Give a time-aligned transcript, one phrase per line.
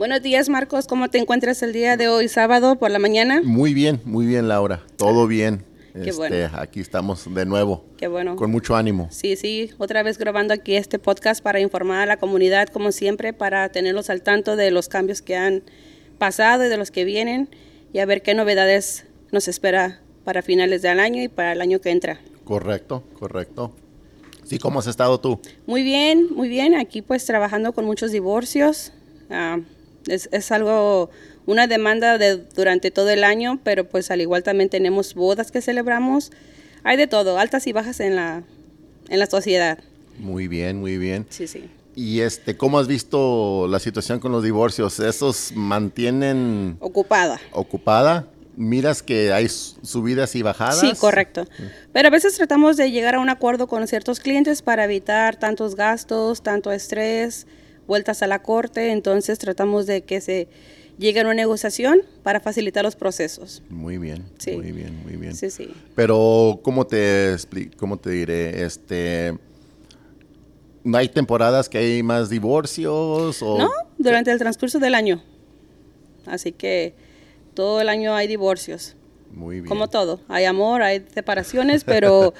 [0.00, 0.86] Buenos días, Marcos.
[0.86, 3.42] ¿Cómo te encuentras el día de hoy, sábado, por la mañana?
[3.44, 4.80] Muy bien, muy bien, Laura.
[4.96, 5.62] Todo bien.
[5.92, 6.48] Qué Este, bueno.
[6.54, 7.84] Aquí estamos de nuevo.
[7.98, 8.34] Qué bueno.
[8.34, 9.08] Con mucho ánimo.
[9.10, 13.34] Sí, sí, otra vez grabando aquí este podcast para informar a la comunidad, como siempre,
[13.34, 15.64] para tenerlos al tanto de los cambios que han
[16.16, 17.50] pasado y de los que vienen
[17.92, 21.82] y a ver qué novedades nos espera para finales del año y para el año
[21.82, 22.22] que entra.
[22.44, 23.76] Correcto, correcto.
[24.44, 25.42] Sí, ¿cómo has estado tú?
[25.66, 26.74] Muy bien, muy bien.
[26.74, 28.94] Aquí pues trabajando con muchos divorcios.
[29.28, 29.58] Ah,
[30.14, 31.10] es, es algo,
[31.46, 35.62] una demanda de, durante todo el año, pero pues al igual también tenemos bodas que
[35.62, 36.30] celebramos.
[36.84, 38.42] Hay de todo, altas y bajas en la,
[39.08, 39.78] en la sociedad.
[40.18, 41.26] Muy bien, muy bien.
[41.30, 41.70] Sí, sí.
[41.96, 45.00] Y este, ¿cómo has visto la situación con los divorcios?
[45.00, 47.40] ¿Esos mantienen Ocupada.
[47.52, 48.26] ocupada?
[48.56, 50.80] ¿Miras que hay subidas y bajadas?
[50.80, 51.46] Sí, correcto.
[51.92, 55.76] Pero a veces tratamos de llegar a un acuerdo con ciertos clientes para evitar tantos
[55.76, 57.46] gastos, tanto estrés,
[57.90, 58.92] vueltas a la corte.
[58.92, 60.46] Entonces tratamos de que se
[60.96, 63.62] llegue a una negociación para facilitar los procesos.
[63.68, 64.52] Muy bien, Sí.
[64.52, 65.34] muy bien, muy bien.
[65.34, 65.68] Sí, sí.
[65.96, 67.36] Pero, ¿cómo te,
[67.76, 68.64] cómo te diré?
[68.64, 69.36] Este,
[70.84, 73.42] ¿no hay temporadas que hay más divorcios?
[73.42, 73.58] O...
[73.58, 75.22] No, durante el transcurso del año.
[76.26, 76.94] Así que
[77.54, 78.94] todo el año hay divorcios.
[79.32, 79.66] Muy bien.
[79.66, 80.20] Como todo.
[80.28, 82.34] Hay amor, hay separaciones, pero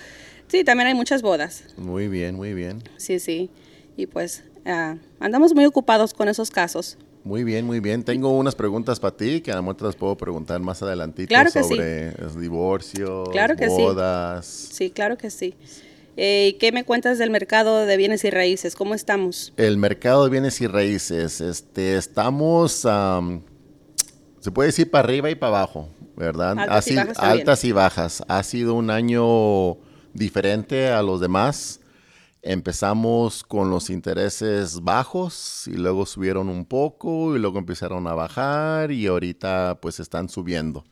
[0.49, 1.65] sí, también hay muchas bodas.
[1.77, 2.83] Muy bien, muy bien.
[2.99, 3.51] Sí, sí.
[3.97, 6.97] Y pues ah, andamos muy ocupados con esos casos.
[7.23, 8.03] Muy bien, muy bien.
[8.03, 11.29] Tengo unas preguntas para ti que a lo mejor te las puedo preguntar más adelantito
[11.29, 11.69] Claro que sí.
[11.69, 13.83] sobre los divorcios, Claro que sí.
[13.83, 14.47] bodas.
[14.47, 15.55] Sí, claro que sí.
[16.17, 18.75] Eh, ¿y ¿Qué me cuentas del mercado de bienes y raíces?
[18.75, 19.53] ¿Cómo estamos?
[19.59, 23.43] El mercado de bienes y raíces, este, estamos, am,
[24.41, 26.59] se puede decir para arriba y para abajo, ¿verdad?
[26.59, 28.23] Altas Ha y sido- bajas altas y bajas.
[28.29, 29.77] Ha sido un año
[30.15, 31.80] diferente a los demás.
[32.43, 38.93] Empezamos con los intereses bajos y luego subieron un poco y luego empezaron a bajar
[38.93, 40.85] y ahorita pues están subiendo.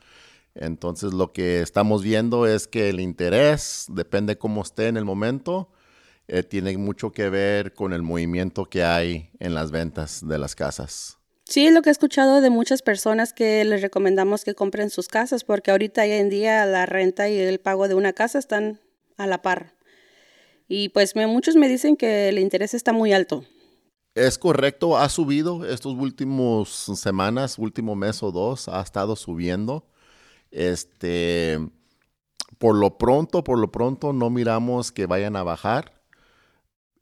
[0.54, 5.70] Entonces lo que estamos viendo es que el interés, depende cómo esté en el momento,
[6.26, 10.54] eh, tiene mucho que ver con el movimiento que hay en las ventas de las
[10.54, 11.16] casas.
[11.44, 15.44] Sí, lo que he escuchado de muchas personas que les recomendamos que compren sus casas
[15.44, 18.80] porque ahorita hoy en día la renta y el pago de una casa están
[19.16, 19.77] a la par.
[20.68, 23.44] Y pues me- muchos me dicen que el interés está muy alto.
[24.14, 29.86] Es correcto, ha subido estos últimos semanas, último mes o dos, ha estado subiendo.
[30.50, 31.58] Este,
[32.58, 36.02] por lo pronto, por lo pronto, no miramos que vayan a bajar.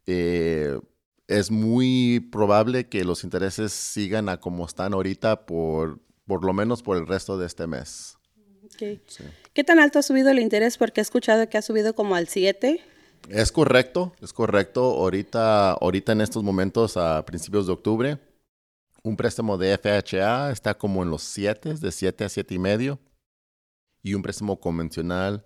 [0.06, 0.78] Eh,
[1.26, 6.82] es muy probable que los intereses sigan a como están ahorita por, por lo menos
[6.82, 8.16] por el resto de este mes.
[9.54, 10.76] ¿Qué tan alto ha subido el interés?
[10.76, 12.80] Porque he escuchado que ha subido como al 7.
[13.28, 14.82] Es correcto, es correcto.
[14.82, 18.18] Ahorita, ahorita en estos momentos, a principios de octubre,
[19.02, 22.98] un préstamo de FHA está como en los 7, de 7 a 7 y medio.
[24.02, 25.44] Y un préstamo convencional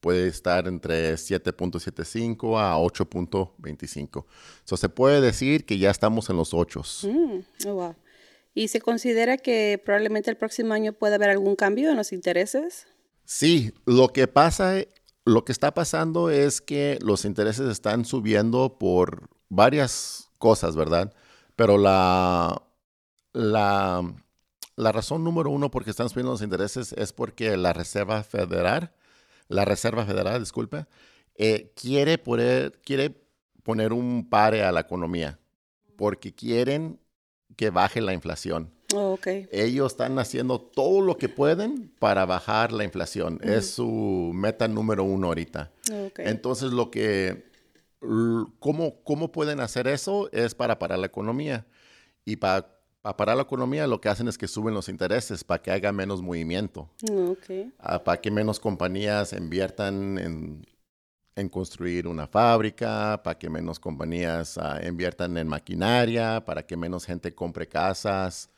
[0.00, 4.24] puede estar entre 7.75 a 8.25.
[4.64, 6.82] So, se puede decir que ya estamos en los 8.
[7.04, 7.94] Mm, oh, wow.
[8.54, 12.86] ¿Y se considera que probablemente el próximo año puede haber algún cambio en los intereses?
[13.24, 14.74] Sí, lo que pasa,
[15.28, 21.12] lo que está pasando es que los intereses están subiendo por varias cosas, ¿verdad?
[21.54, 22.62] Pero la,
[23.34, 24.14] la,
[24.76, 28.94] la razón número uno por qué están subiendo los intereses es porque la Reserva Federal,
[29.48, 30.86] la Reserva Federal, disculpe,
[31.34, 33.14] eh, quiere, poner, quiere
[33.62, 35.38] poner un pare a la economía
[35.96, 37.00] porque quieren
[37.56, 39.18] que baje la inflación Oh,
[39.52, 43.38] ellos están haciendo todo lo que pueden para bajar la inflación.
[43.42, 45.70] Es su meta número uno ahorita.
[45.92, 46.08] Oh.
[46.16, 47.44] Entonces, lo que,
[48.58, 50.30] ¿cómo, ¿cómo pueden hacer eso?
[50.32, 51.66] Es para parar la economía.
[52.24, 52.66] Y para
[53.02, 56.22] parar la economía, lo que hacen es que suben los intereses para que haya menos
[56.22, 57.36] movimiento, Oh,
[57.80, 60.66] ah, para que menos compañías inviertan en,
[61.36, 67.04] en construir una fábrica, para que menos compañías ah, inviertan en maquinaria, para que menos
[67.04, 68.48] gente compre casas.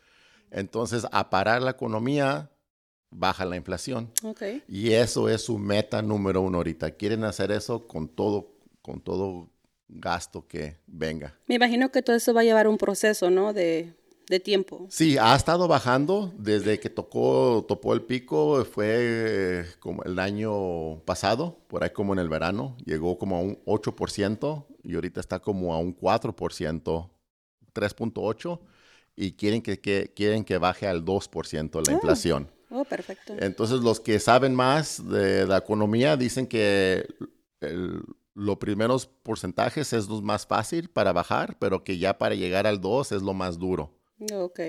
[0.50, 2.50] Entonces, a parar la economía,
[3.10, 4.10] baja la inflación.
[4.24, 4.42] Ok.
[4.68, 6.92] Y eso es su meta número uno ahorita.
[6.92, 9.48] Quieren hacer eso con todo, con todo
[9.88, 11.36] gasto que venga.
[11.46, 13.52] Me imagino que todo eso va a llevar un proceso, ¿no?
[13.52, 13.92] De,
[14.30, 14.86] de tiempo.
[14.90, 21.00] Sí, ha estado bajando desde que tocó, topó el pico, fue eh, como el año
[21.04, 25.40] pasado, por ahí como en el verano, llegó como a un 8% y ahorita está
[25.40, 27.10] como a un 4%,
[27.74, 28.60] 3.8%,
[29.22, 31.94] y quieren que, que- quieren que baje al 2% la Oh.
[31.96, 32.50] inflación.
[32.70, 33.34] Oh, perfecto.
[33.38, 37.06] Entonces, los que saben más de la economía dicen que
[37.60, 38.00] el-
[38.34, 42.80] los primeros porcentajes es lo más fácil para bajar, pero que ya para llegar al
[42.80, 43.92] 2 es lo más duro.
[44.32, 44.60] Ok.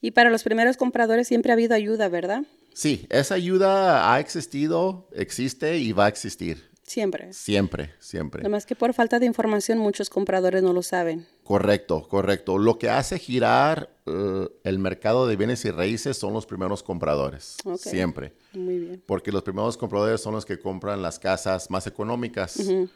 [0.00, 2.44] Y para los primeros compradores siempre ha habido ayuda, ¿verdad?
[2.74, 6.70] Sí, esa ayuda ha existido, existe y va a existir.
[6.82, 7.32] Siempre.
[7.32, 8.42] Siempre, siempre.
[8.42, 11.26] Nada más que por falta de información muchos compradores no lo saben.
[11.44, 12.56] Correcto, correcto.
[12.56, 17.58] Lo que hace girar uh, el mercado de bienes y raíces son los primeros compradores.
[17.64, 17.92] Okay.
[17.92, 18.32] Siempre.
[18.54, 19.02] Muy bien.
[19.06, 22.56] Porque los primeros compradores son los que compran las casas más económicas.
[22.56, 22.90] Uh -huh.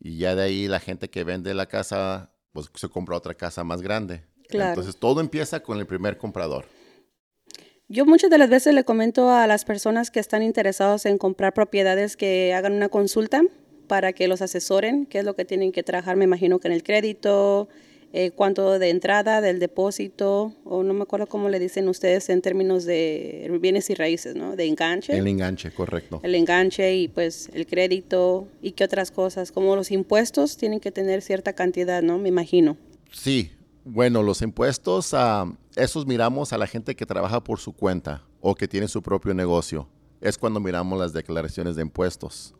[0.00, 3.64] Y ya de ahí la gente que vende la casa, pues se compra otra casa
[3.64, 4.24] más grande.
[4.48, 4.70] Claro.
[4.70, 6.66] Entonces todo empieza con el primer comprador.
[7.88, 11.54] Yo muchas de las veces le comento a las personas que están interesados en comprar
[11.54, 13.42] propiedades que hagan una consulta
[13.90, 16.74] para que los asesoren, qué es lo que tienen que trabajar, me imagino que en
[16.74, 17.68] el crédito,
[18.12, 22.40] eh, cuánto de entrada, del depósito, o no me acuerdo cómo le dicen ustedes en
[22.40, 24.54] términos de bienes y raíces, ¿no?
[24.54, 25.18] De enganche.
[25.18, 26.20] El enganche, correcto.
[26.22, 30.92] El enganche y pues el crédito y qué otras cosas, como los impuestos tienen que
[30.92, 32.16] tener cierta cantidad, ¿no?
[32.18, 32.76] Me imagino.
[33.10, 33.50] Sí,
[33.84, 38.54] bueno, los impuestos, uh, esos miramos a la gente que trabaja por su cuenta o
[38.54, 39.88] que tiene su propio negocio.
[40.20, 42.54] Es cuando miramos las declaraciones de impuestos.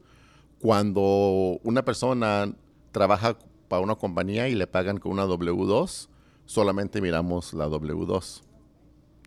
[0.61, 2.53] Cuando una persona
[2.93, 3.37] trabaja
[3.69, 6.09] para una compañía y le pagan con una W2,
[6.45, 8.43] solamente miramos la W2.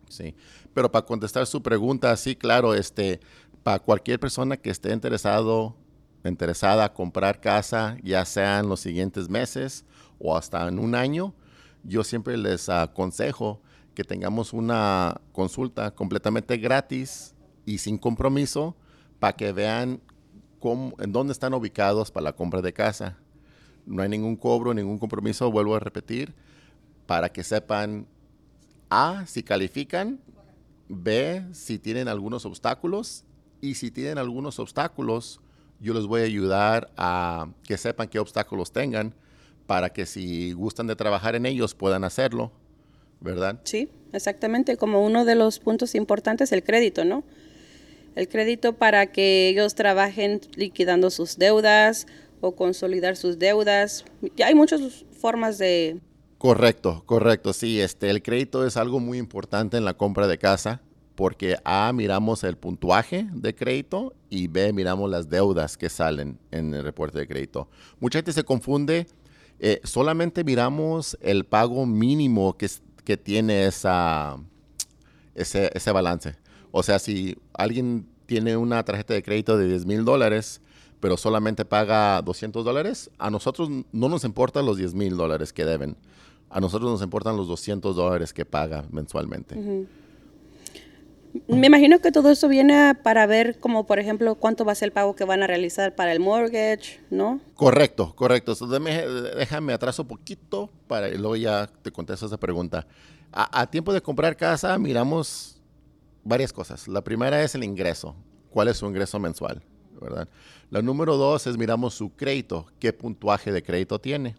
[0.08, 0.34] Sí.
[0.74, 3.20] Pero para contestar su pregunta, sí, claro, este,
[3.62, 5.74] para cualquier persona que esté interesado,
[6.24, 9.84] interesada a comprar casa, ya sea en los siguientes meses
[10.18, 11.34] o hasta en un año,
[11.82, 13.60] yo siempre les aconsejo
[13.94, 17.34] que tengamos una consulta completamente gratis
[17.64, 18.76] y sin compromiso
[19.18, 20.00] para que vean
[20.72, 23.18] en dónde están ubicados para la compra de casa.
[23.86, 26.34] No hay ningún cobro, ningún compromiso, vuelvo a repetir,
[27.06, 28.06] para que sepan
[28.88, 30.20] A, si califican,
[30.88, 33.24] B, si tienen algunos obstáculos
[33.60, 35.40] y si tienen algunos obstáculos,
[35.80, 39.14] yo les voy a ayudar a que sepan qué obstáculos tengan
[39.66, 42.52] para que si gustan de trabajar en ellos puedan hacerlo,
[43.20, 43.60] ¿verdad?
[43.64, 47.24] Sí, exactamente, como uno de los puntos importantes el crédito, ¿no?
[48.14, 52.06] El crédito para que ellos trabajen liquidando sus deudas
[52.40, 54.04] o consolidar sus deudas.
[54.36, 56.00] Ya hay muchas formas de...
[56.38, 60.82] Correcto, correcto, sí, este, el crédito es algo muy importante en la compra de casa
[61.14, 66.74] porque A, miramos el puntuaje de crédito y B, miramos las deudas que salen en
[66.74, 67.68] el reporte de crédito.
[67.98, 69.06] Mucha gente se confunde
[69.60, 72.68] eh, solamente miramos el pago mínimo que,
[73.04, 74.36] que tiene esa,
[75.34, 76.36] ese, ese, balance.
[76.76, 80.60] O sea, si alguien tiene una tarjeta de crédito de 10 mil dólares,
[80.98, 85.64] pero solamente paga 200 dólares, a nosotros no nos importan los 10 mil dólares que
[85.64, 85.96] deben.
[86.50, 89.56] A nosotros nos importan los 200 dólares que paga mensualmente.
[89.56, 89.86] Uh -huh.
[91.46, 94.86] Me imagino que todo eso viene para ver, como por ejemplo, cuánto va a ser
[94.86, 97.40] el pago que van a realizar para el mortgage, ¿no?
[97.54, 98.56] Correcto, correcto.
[98.56, 99.06] So, déjame,
[99.36, 102.84] déjame atraso poquito para y luego ya te contesto esa pregunta.
[103.30, 105.54] A, a, tiempo de comprar casa, miramos
[106.24, 106.88] varias cosas.
[106.88, 108.14] La primera es el ingreso.
[108.50, 109.62] ¿Cuál es su ingreso mensual?
[110.00, 110.28] ¿verdad?
[110.70, 112.66] La número dos es miramos su crédito.
[112.78, 114.36] ¿Qué puntuaje de crédito tiene?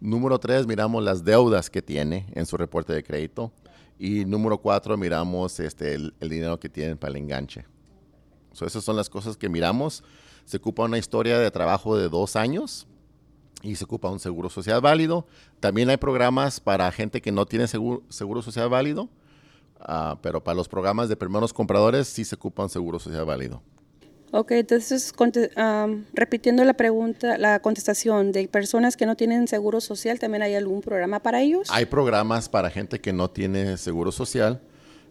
[0.00, 3.52] Número tres, miramos las deudas que tiene en su reporte de crédito.
[3.98, 7.64] Y número cuatro, miramos este, el, dinero que tienen para el enganche.
[8.52, 10.04] So, esas son las cosas que miramos.
[10.44, 12.86] Se ocupa una historia de trabajo de dos años
[13.62, 15.26] y se ocupa un seguro social válido.
[15.58, 19.08] También hay programas para gente que no tiene seguro, seguro social válido,
[19.80, 23.62] uh, pero para los programas de primeros compradores sí se ocupa un seguro social válido.
[24.30, 30.18] Ok, entonces um, repitiendo la pregunta, la contestación de personas que no tienen seguro social,
[30.18, 31.68] ¿también hay algún programa para ellos?
[31.70, 34.60] Hay programas para gente que no tiene seguro social,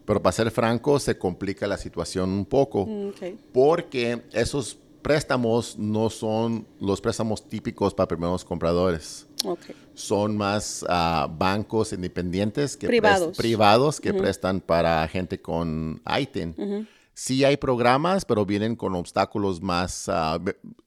[0.04, 3.36] pero para ser franco se complica la situación un poco, okay.
[3.52, 9.26] porque esos préstamos no son los préstamos típicos para primeros compradores.
[9.42, 9.74] Okay.
[9.94, 13.34] Son más uh, bancos independientes que, privados.
[13.34, 14.20] privados que uh -huh.
[14.20, 16.54] prestan para gente con ITIN.
[16.58, 16.86] Uh -huh.
[17.14, 20.38] Sí hay programas, pero vienen con obstáculos más, uh,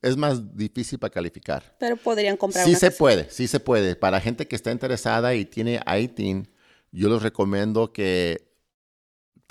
[0.04, 1.76] es más difícil para calificar.
[1.80, 2.98] Pero podrían comprar Sí una se casa.
[3.00, 3.96] puede, sí se puede.
[3.96, 6.48] Para gente que está interesada y tiene ITIN,
[6.92, 8.51] yo les recomiendo que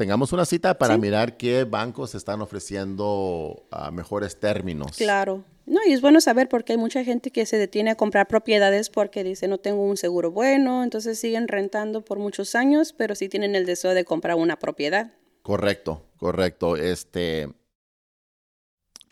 [0.00, 1.00] tengamos una cita para Sí.
[1.00, 4.96] mirar qué bancos están ofreciendo uh, mejores términos.
[4.96, 5.44] Claro.
[5.66, 8.88] No, y es bueno saber porque hay mucha gente que se detiene a comprar propiedades
[8.88, 13.28] porque dice no tengo un seguro bueno, entonces siguen rentando por muchos años, pero sí
[13.28, 15.12] tienen el deseo de comprar una propiedad.
[15.42, 16.76] Correcto, correcto.
[16.76, 17.52] Este,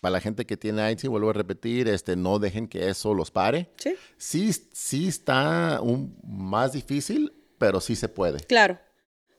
[0.01, 3.31] para la gente que tiene ITIN, vuelvo a repetir, este, no dejen que eso los
[3.31, 3.69] pare.
[3.77, 8.41] Sí, Sí, sí está un, más difícil, pero sí se puede.
[8.41, 8.79] claro.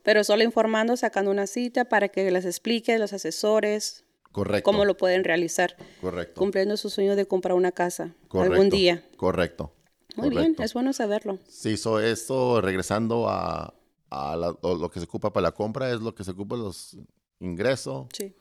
[0.03, 4.63] Pero solo informando, sacando una cita para que les explique los asesores Correcto.
[4.63, 6.39] cómo lo pueden realizar, Correcto.
[6.39, 9.03] cumpliendo su sueño de comprar una casa correcto, algún día.
[9.17, 9.73] Correcto.
[10.15, 11.37] Muy bien, es bueno saberlo.
[11.47, 13.73] Sí, so, esto regresando a
[14.11, 16.55] a la- lo, lo que se ocupa para la compra es lo que se ocupa
[16.55, 16.97] los
[17.39, 18.33] ingresos, Sí.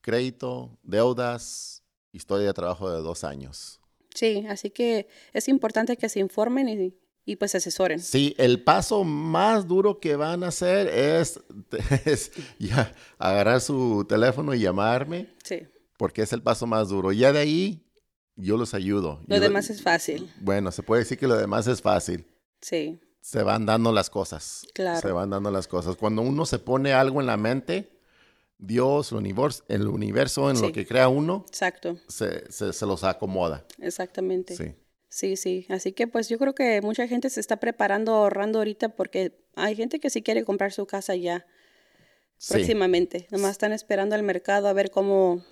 [0.00, 3.78] crédito, deudas, historia de trabajo de dos años.
[4.14, 6.94] Sí, así que es importante que se informen y,
[7.26, 7.98] y pues se asesoren.
[8.00, 11.40] Sí, el paso más duro que van a hacer es,
[12.06, 15.66] es ya agarrar su teléfono y llamarme, Sí.
[15.98, 17.12] porque es el paso más duro.
[17.12, 17.82] Ya de ahí
[18.36, 19.20] yo los ayudo.
[19.26, 20.32] Lo Yo- demás es fácil.
[20.40, 22.26] Bueno, se puede decir que lo demás es fácil.
[22.62, 24.64] Sí, Se van dando las cosas.
[24.72, 25.00] Claro.
[25.00, 25.96] Se van dando las cosas.
[25.96, 27.90] Cuando uno se pone algo en la mente,
[28.58, 30.62] Dios, el universo, el universo en Sí.
[30.62, 33.66] lo que crea uno, exacto, se, se- se los acomoda.
[33.80, 34.54] exactamente.
[34.56, 34.72] Sí.
[35.16, 35.64] Sí, sí.
[35.70, 39.74] Así que pues yo creo que mucha gente se está preparando, ahorrando ahorita porque hay
[39.74, 41.46] gente que sí quiere comprar su casa ya
[42.36, 42.52] Sí.
[42.52, 43.26] próximamente.
[43.30, 45.42] Nomás están esperando al mercado a ver cómo,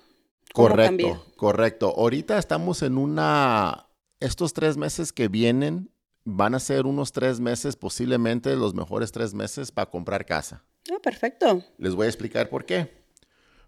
[0.53, 1.21] cómo Correcto, cambia.
[1.35, 1.93] correcto.
[1.97, 3.87] Ahorita estamos en una...
[4.19, 5.89] Estos tres meses que vienen
[6.25, 10.63] van a ser unos tres meses, posiblemente los mejores tres meses para comprar casa.
[10.93, 11.63] Ah, perfecto.
[11.79, 13.03] Les voy a explicar por qué.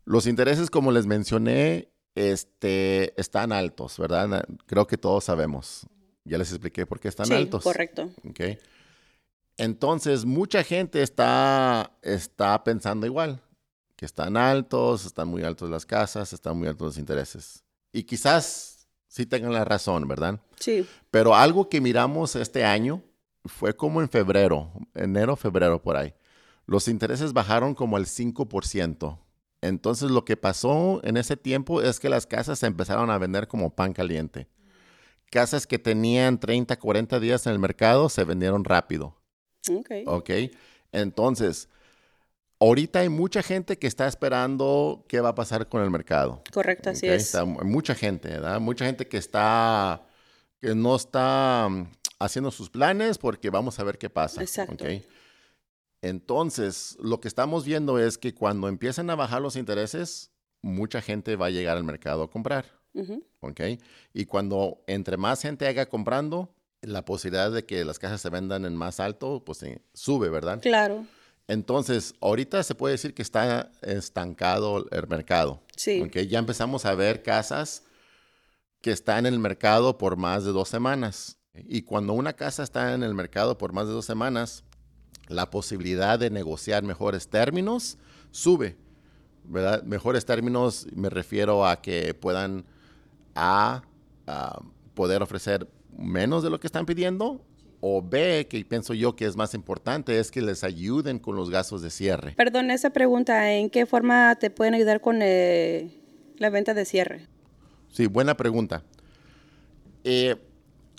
[0.06, 4.44] Los intereses, como les mencioné, este, están altos, ¿verdad?
[4.66, 5.86] Creo que todos sabemos.
[6.26, 7.64] Ya les expliqué por qué están sí, altos.
[7.64, 8.10] correcto.
[8.28, 8.42] ¿ok?
[9.58, 13.42] Entonces, mucha gente está, está pensando igual,
[13.96, 17.64] que están altos, están muy altos las casas, están muy altos los intereses.
[17.92, 20.40] Y quizás sí tengan la razón, ¿verdad?
[20.60, 23.02] Sí, Pero algo que miramos este año
[23.46, 26.14] fue como en febrero, enero, febrero por ahí.
[26.66, 29.18] Los intereses bajaron como el 5%.
[29.62, 33.48] Entonces lo que pasó en ese tiempo es que las casas se empezaron a vender
[33.48, 34.48] como pan caliente.
[35.32, 39.18] Casas que tenían 30, 40 días en el mercado se vendieron rápido.
[39.70, 39.92] ok.
[40.06, 40.30] ¿Ok?
[40.92, 41.70] Entonces,
[42.60, 46.44] ahorita hay mucha gente que está esperando qué va a pasar con el mercado.
[46.54, 47.24] Correcto, así es.
[47.26, 48.60] está mucha gente, ¿verdad?
[48.60, 50.08] Mucha gente que está,
[50.60, 54.42] que no está mm, haciendo sus planes porque vamos a ver qué pasa.
[54.42, 54.84] Exacto.
[54.84, 55.04] ¿ok?
[56.02, 61.36] Entonces, lo que estamos viendo es que cuando empiezan a bajar los intereses, mucha gente
[61.36, 62.78] va a llegar al mercado a comprar.
[63.42, 63.62] ¿ok?
[64.14, 68.66] Y cuando entre más gente haga comprando, la posibilidad de que las casas se vendan
[68.66, 70.60] en más alto, pues eh, sube, ¿verdad?
[70.62, 71.06] Claro,
[71.48, 75.62] Entonces, ahorita se puede decir que está estancado el mercado.
[75.76, 76.02] sí.
[76.02, 76.18] ¿ok?
[76.28, 77.84] Ya empezamos a ver casas
[78.82, 81.38] que están en el mercado por más de dos semanas.
[81.54, 84.64] Y cuando una casa está en el mercado por más de dos semanas,
[85.28, 87.98] la posibilidad de negociar mejores términos
[88.32, 88.78] sube.
[89.44, 89.84] ¿verdad?
[89.84, 92.66] Mejores términos me refiero a que puedan
[93.36, 93.82] a,
[94.26, 94.62] a
[94.94, 95.68] poder ofrecer
[95.98, 97.42] menos de lo que están pidiendo
[97.80, 101.50] o B, que pienso yo que es más importante, es que les ayuden con los
[101.50, 102.34] gastos de cierre.
[102.36, 105.92] Perdón, esa pregunta, ¿en qué forma te pueden ayudar con eh,
[106.38, 107.28] la venta de cierre?
[107.90, 108.84] Sí, buena pregunta.
[110.04, 110.36] Eh,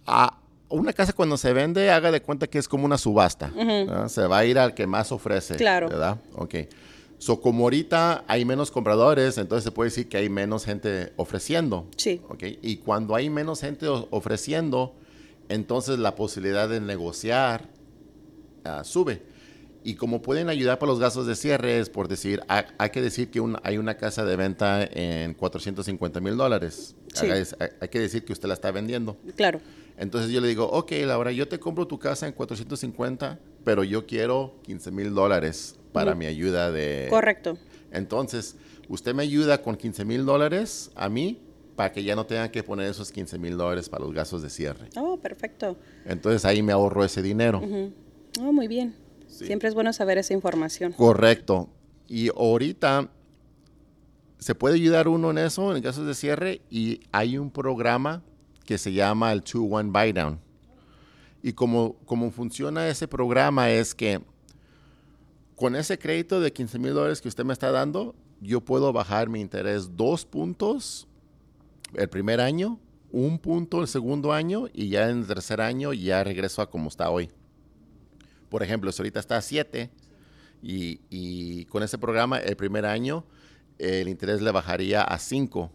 [0.07, 3.51] a una casa cuando se vende, haga de cuenta que es como una subasta.
[4.09, 5.57] Se va a ir al que más ofrece.
[5.57, 5.89] Claro.
[5.89, 6.19] ¿Verdad?
[6.35, 6.55] Ok.
[7.19, 11.87] So, como ahorita hay menos compradores, entonces se puede decir que hay menos gente ofreciendo.
[11.97, 12.21] Sí.
[12.29, 12.45] Ok.
[12.63, 14.95] Y cuando hay menos gente ofreciendo,
[15.49, 17.69] entonces la posibilidad de negociar
[18.65, 19.23] ah, sube.
[19.85, 23.01] Y como pueden ayudar para los gastos de cierre, es por decir, ha- hay, que
[23.01, 26.95] decir que un- hay una casa de venta en 450 mil dólares.
[27.15, 27.27] Sí.
[27.81, 29.17] Hay que decir que usted la está vendiendo.
[29.35, 29.61] Claro,
[29.99, 34.07] Entonces yo le digo, ok, Laura, yo te compro tu casa en 450, pero yo
[34.07, 37.09] quiero 15 mil dólares para mi ayuda de...
[37.11, 37.59] correcto.
[37.91, 38.57] Entonces,
[38.89, 41.41] usted me ayuda con 15 mil dólares a mí
[41.75, 44.51] para que ya no tenga que poner esos 15 mil dólares para los gastos de
[44.51, 44.89] cierre.
[44.97, 45.77] Oh, perfecto.
[46.05, 47.61] Entonces ahí me ahorro ese dinero.
[48.41, 48.95] Oh, muy bien.
[49.27, 49.47] Sí.
[49.47, 50.93] Siempre es bueno saber esa información.
[50.93, 51.69] Correcto.
[52.07, 53.11] Y ahorita
[54.39, 58.23] se puede ayudar uno en eso, en casos de cierre, y hay un programa
[58.69, 60.39] que se llama el 2-1 Buy Down.
[61.43, 64.21] Y como, como funciona ese programa es que
[65.57, 69.31] con ese crédito de 15 mil dólares que usted me está dando, yo puedo bajar
[69.31, 71.09] mi interés dos puntos
[71.95, 72.79] el primer año,
[73.11, 76.91] un punto el segundo año y ya en el tercer año ya regreso a como
[76.91, 77.31] está hoy.
[78.51, 79.91] Por ejemplo, si ahorita está a 7
[80.63, 83.25] y, y con ese programa el primer año
[83.79, 85.73] el interés le bajaría a 5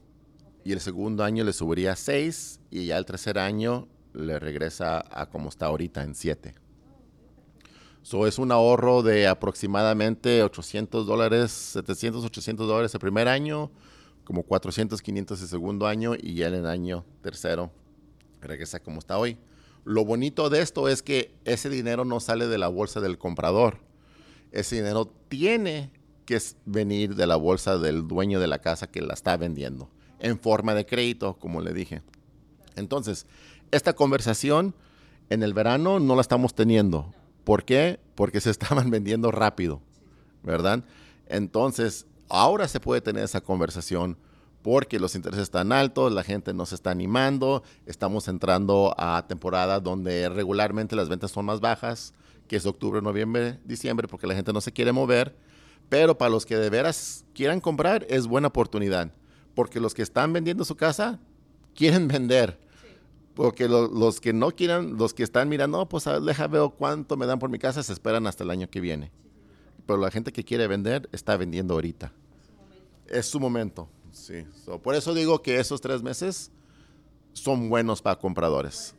[0.63, 5.03] y el segundo año le subiría a 6 y ya el tercer año le regresa
[5.11, 6.55] a como está ahorita en 7.
[8.01, 13.71] So es un ahorro de aproximadamente 800 dólares, 700, 800 dólares el primer año,
[14.25, 17.71] como 400, 500 el segundo año y ya en el año tercero
[18.41, 19.37] regresa como está hoy.
[19.85, 23.79] Lo bonito de esto es que ese dinero no sale de la bolsa del comprador.
[24.51, 25.91] Ese dinero tiene
[26.25, 29.89] que venir de la bolsa del dueño de la casa que la está vendiendo,
[30.23, 32.01] en forma de crédito, como le dije.
[32.75, 33.27] Entonces,
[33.69, 34.73] esta conversación
[35.29, 37.13] en el verano no la estamos teniendo,
[37.43, 37.99] ¿Por qué?
[38.15, 39.81] Porque se estaban vendiendo rápido,
[40.43, 40.83] ¿verdad?
[41.27, 44.17] Entonces, ahora se puede tener esa conversación
[44.61, 49.81] porque los intereses están altos, la gente no se está animando, estamos entrando a temporada
[49.81, 52.13] donde regularmente las ventas son más bajas,
[52.47, 55.35] que es octubre, noviembre, diciembre, porque la gente no se quiere mover,
[55.89, 59.11] pero para los que de veras quieran comprar es buena oportunidad,
[59.55, 61.19] porque los que están vendiendo su casa
[61.75, 62.59] quieren vender.
[63.33, 67.17] Porque los que no quieran, los que están mirando, no, pues a ver, veo cuánto
[67.17, 69.11] me dan por mi casa, se esperan hasta el año que viene.
[69.87, 72.11] Pero la gente que quiere vender está vendiendo ahorita.
[73.07, 73.89] Es su momento.
[74.11, 74.45] Sí.
[74.63, 76.51] So, por eso digo que esos tres meses
[77.33, 78.93] son buenos para compradores.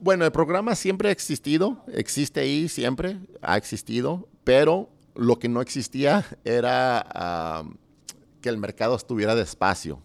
[0.00, 5.62] Bueno, el programa siempre ha existido, existe ahí siempre, ha existido, pero lo que no
[5.62, 7.76] existía era um,
[8.40, 10.02] que el mercado estuviera despacio.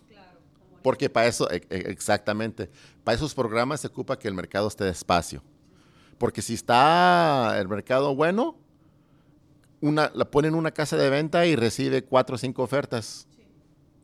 [0.81, 2.69] Porque para eso, e- e- exactamente,
[3.03, 5.41] para esos programas se ocupa que el mercado esté despacio.
[6.17, 8.57] Porque si está el mercado bueno,
[9.81, 13.27] una, la ponen en una casa de venta y recibe cuatro o cinco ofertas.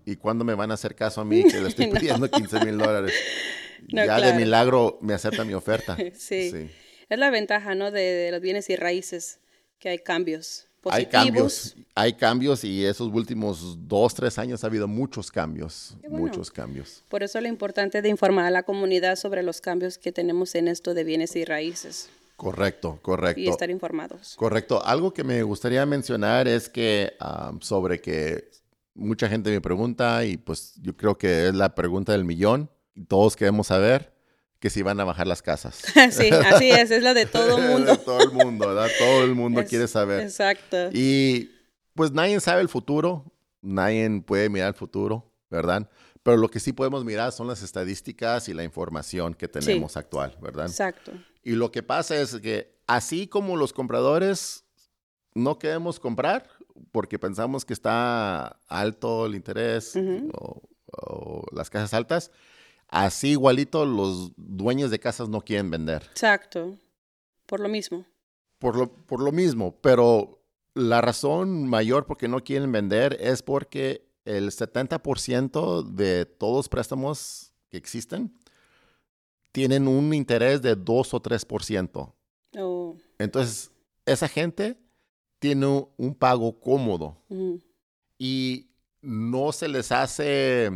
[0.06, 2.00] ¿Y cuándo me van a hacer caso a mí que le estoy No.
[2.00, 3.14] pidiendo 15 mil dólares?
[3.92, 5.96] No, ya de milagro me acepta mi oferta.
[6.16, 6.70] Sí.
[7.10, 7.92] Es la ventaja, ¿no?
[7.92, 9.40] De, de los bienes y raíces,
[9.80, 14.88] que hay cambios Hay cambios, hay cambios y esos últimos dos, tres años ha habido
[14.88, 16.18] muchos cambios, bueno.
[16.18, 17.04] muchos cambios.
[17.10, 20.68] Por eso lo importante de informar a la comunidad sobre los cambios que tenemos en
[20.68, 22.10] esto de bienes y raíces
[22.42, 23.52] Correcto, y correcto.
[23.52, 24.36] estar informados.
[24.36, 24.84] Correcto.
[24.84, 28.50] Algo que me gustaría mencionar es que um, sobre que
[28.96, 33.04] mucha gente me pregunta y pues yo creo que es la pregunta del millón y
[33.04, 34.12] todos queremos saber
[34.62, 35.82] que si van a bajar las casas.
[36.12, 37.98] sí, así es, es lo de todo el mundo.
[37.98, 38.88] todo el mundo, ¿verdad?
[38.98, 40.22] Todo el mundo Es- quiere saber.
[40.22, 40.89] Exacto.
[40.94, 41.51] Y
[41.96, 43.25] pues nadie sabe el futuro,
[43.62, 45.89] nadie puede mirar el futuro, ¿verdad?
[46.24, 50.38] Pero lo que sí podemos mirar son las estadísticas y la información que tenemos actual,
[50.41, 50.68] ¿verdad?
[50.68, 51.12] Exacto.
[51.44, 54.63] Y lo que pasa es que así como los compradores
[55.34, 56.48] no queremos comprar
[56.91, 60.29] porque pensamos que está alto el interés Ujú.
[60.33, 62.29] o, o las casas altas,
[62.92, 66.04] así igualito los dueños de casas no quieren vender.
[66.12, 66.77] Exacto.
[67.48, 68.06] Por lo mismo.
[68.60, 70.44] Por lo, por lo mismo, pero
[70.75, 76.70] la razón mayor por qué no quieren vender es porque el 70% de todos los
[76.70, 78.38] préstamos que existen
[79.51, 82.14] tienen un interés de 2 o 3%.
[82.60, 83.72] Oh, Entonces,
[84.06, 84.77] esa gente
[85.40, 85.66] tiene
[85.98, 87.18] un- pago cómodo
[88.20, 88.68] y
[89.01, 90.70] no se les hace...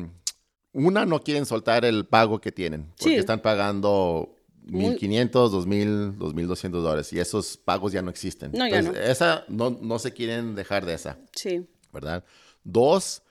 [0.77, 3.15] Una, no quieren soltar el pago que tienen porque Sí.
[3.15, 4.35] están pagando
[4.67, 8.51] Muy- 1.500, 2.000, 2.200 dólares y esos pagos ya no existen.
[8.51, 11.65] No, ya Entonces, esa no, no se quieren dejar de esa, Sí.
[11.93, 12.25] ¿verdad?
[12.65, 13.21] Dos,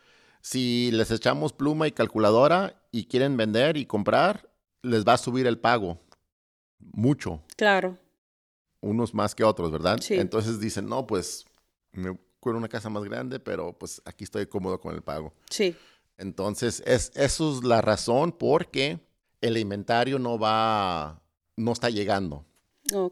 [0.40, 4.48] si les echamos pluma y calculadora y quieren vender y comprar,
[4.82, 5.98] les va a subir el pago
[6.78, 7.98] mucho Claro.
[8.80, 9.98] unos más que otros, ¿verdad?
[10.00, 10.14] Sí.
[10.14, 11.44] Entonces dicen, no, pues
[11.92, 15.32] me quiero una casa más grande, pero pues aquí estoy cómodo con el pago.
[15.50, 15.74] Sí.
[16.16, 19.00] Entonces, es, eso es la razón porque
[19.40, 21.22] el inventario no va,
[21.56, 22.44] no está llegando.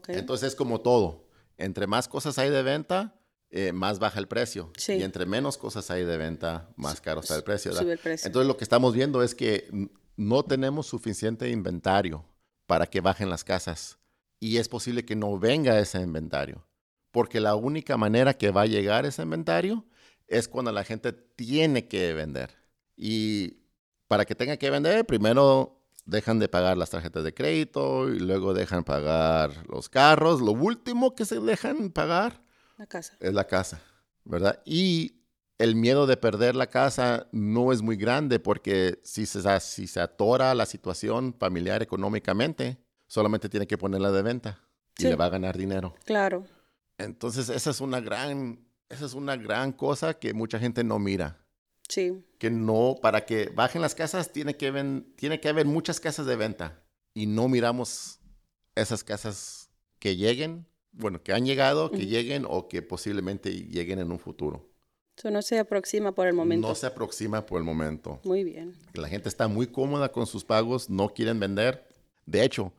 [0.07, 1.27] Entonces, es como todo.
[1.57, 3.15] Entre más cosas hay de venta,
[3.49, 4.71] eh, más baja el precio.
[4.77, 4.93] Sí.
[4.93, 7.71] Y entre menos cosas hay de venta, más caro está el precio.
[7.71, 8.27] el precio.
[8.27, 9.69] Entonces, lo que estamos viendo es que
[10.15, 12.25] no tenemos suficiente inventario
[12.65, 13.97] para que bajen las casas.
[14.39, 16.65] Y es posible que no venga ese inventario.
[17.11, 19.85] Porque la única manera que va a llegar ese inventario
[20.27, 22.62] es cuando la gente tiene que vender.
[22.95, 23.57] Y
[24.07, 28.53] para que tenga que vender, primero dejan de pagar las tarjetas de crédito y luego
[28.53, 30.41] dejan pagar los carros.
[30.41, 32.43] Lo último que se dejan pagar
[32.77, 33.15] La casa.
[33.19, 33.81] es la casa,
[34.25, 34.61] ¿verdad?
[34.65, 35.21] Y
[35.57, 39.99] el miedo de perder la casa no es muy grande porque si se, si se
[40.01, 44.59] atora la situación familiar económicamente, solamente tiene que ponerla de venta
[44.97, 45.07] y Sí.
[45.07, 45.95] le va a ganar dinero.
[46.05, 46.45] Claro.
[46.97, 51.42] Entonces, esa es una gran, esa es una gran cosa que mucha gente no mira.
[51.93, 52.23] Sí.
[52.39, 56.25] Que no, para que bajen las casas, tiene que, ven- tiene que haber muchas casas
[56.25, 56.81] de venta.
[57.13, 58.19] Y no miramos
[58.75, 64.11] esas casas que lleguen, bueno, que han llegado, que lleguen o que posiblemente lleguen en
[64.11, 64.69] un futuro.
[65.15, 66.67] Eso no se aproxima por el momento.
[66.67, 68.19] No se aproxima por el momento.
[68.23, 68.73] Muy bien.
[68.93, 71.87] La gente está muy cómoda con sus pagos, no quieren vender.
[72.25, 72.73] De hecho,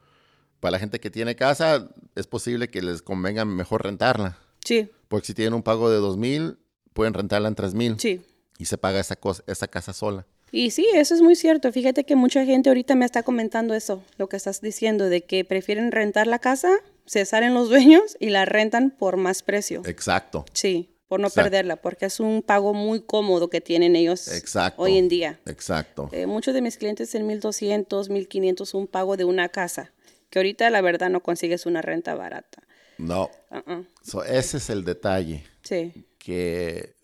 [0.59, 4.37] para la gente que tiene casa, es posible que les convenga mejor rentarla.
[4.65, 4.91] Sí.
[5.07, 6.59] Porque si tienen un pago de dos mil,
[6.93, 8.21] pueden rentarla en tres mil Sí.
[8.59, 10.27] Y se paga esa, cosa, esa casa sola.
[10.53, 11.73] Y sí, eso es muy cierto.
[11.73, 15.45] Fíjate que mucha gente ahorita me está comentando eso, lo que estás diciendo, de que
[15.45, 19.83] prefieren rentar la casa, se salen los dueños y la rentan por más precio.
[19.85, 21.51] Exacto, Sí, por no Exacto.
[21.51, 24.83] perderla, porque es un pago muy cómodo que tienen ellos exacto.
[24.83, 25.41] hoy en día.
[25.47, 26.09] Exacto.
[26.13, 29.93] Eh, muchos de mis clientes en 1200, 1500 un pago de una casa
[30.31, 32.63] Que ahorita la verdad no consigues una renta barata.
[32.99, 33.31] No.
[33.51, 33.87] Uh-uh.
[34.03, 35.45] So, ese es el detalle.
[35.63, 35.93] Sí,
[36.25, 36.97] Que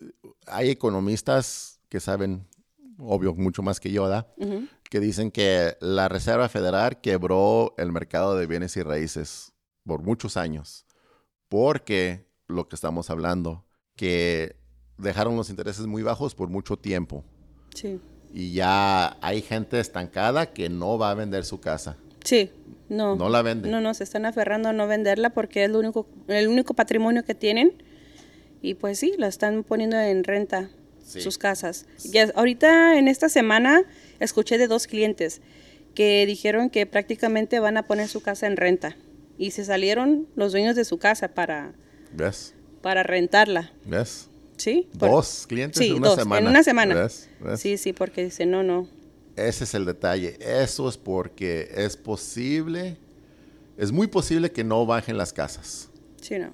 [0.47, 2.47] hay economistas que saben,
[2.97, 4.27] obvio, mucho más que yo, ¿da?
[4.89, 9.53] Que dicen que la Reserva Federal quebró el mercado de bienes y raíces
[9.85, 10.87] por muchos años.
[11.49, 13.63] Porque lo que estamos hablando,
[13.95, 14.55] que
[14.97, 17.23] dejaron los intereses muy bajos por mucho tiempo.
[17.75, 17.99] sí.
[18.33, 21.97] Y ya hay gente estancada que no va a vender su casa.
[22.23, 22.49] Sí,
[22.87, 23.17] no.
[23.17, 23.69] No la vende.
[23.69, 27.25] No, no, se están aferrando a no venderla porque es lo único, el único patrimonio
[27.25, 27.83] que tienen.
[28.61, 30.69] Y pues sí, la están poniendo en renta,
[31.03, 31.19] Sí.
[31.21, 31.85] sus casas.
[32.03, 33.83] Ya, ahorita en esta semana
[34.19, 35.41] escuché de dos clientes
[35.95, 38.95] que dijeron que prácticamente van a poner su casa en renta.
[39.37, 41.73] Y se salieron los dueños de su casa para,
[42.13, 42.53] ¿Ves?
[42.81, 43.73] para rentarla.
[43.85, 44.29] ¿Ves?
[44.57, 44.87] ¿Sí?
[44.99, 46.41] Por- Dos clientes Sí, en una dos, semana.
[46.41, 46.95] en una semana.
[46.95, 47.29] ¿Ves?
[47.39, 47.59] ¿Ves?
[47.59, 48.87] Sí, sí, porque dice, no, no.
[49.35, 50.37] Ese es el detalle.
[50.39, 52.97] Eso es porque es posible,
[53.77, 55.89] es muy posible que no bajen las casas.
[56.21, 56.51] Sí, no.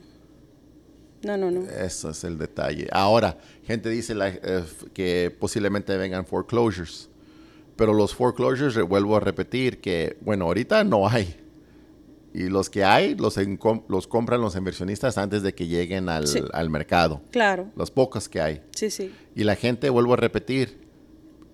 [1.24, 1.62] No, no, no.
[1.70, 2.88] Eso es el detalle.
[2.92, 7.10] Ahora, gente dice la- eh, que posiblemente vengan foreclosures.
[7.76, 11.36] Pero los foreclosures, re- vuelvo a repetir que, bueno, ahorita no hay.
[12.34, 13.36] Y los que hay, los,
[13.88, 16.42] los compran los inversionistas antes de que lleguen al, Sí.
[16.54, 17.22] al mercado.
[17.32, 17.72] Claro.
[17.76, 18.62] Los pocos que hay.
[18.76, 19.12] Sí, sí.
[19.36, 20.78] Y la gente, vuelvo a repetir,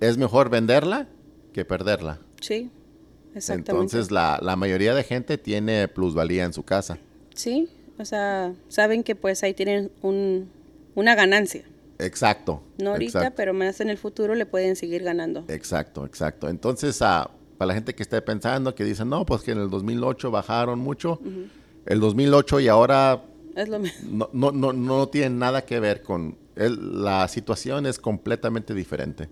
[0.02, 1.08] es mejor venderla
[1.54, 2.20] que perderla.
[2.42, 2.70] Sí.
[3.36, 3.72] Exactamente.
[3.72, 6.98] Entonces, la, la mayoría de gente tiene plusvalía en su casa.
[7.34, 7.70] Sí,
[8.04, 10.50] o sea, saben que pues ahí tienen un,
[10.96, 11.64] una ganancia.
[12.00, 12.62] Exacto.
[12.78, 13.36] No ahorita, exacto.
[13.38, 15.46] pero más en el futuro le pueden seguir ganando.
[15.48, 16.50] Exacto, exacto.
[16.50, 19.70] Entonces, ah, para la gente que esté pensando, que dicen, no, pues que en el
[19.70, 21.20] 2008 bajaron mucho,
[21.86, 23.24] el 2008 y ahora
[23.56, 24.30] Es lo mismo.
[24.34, 26.38] no, no, no, no tiene nada que ver con...
[26.56, 29.30] el- la situación es completamente diferente.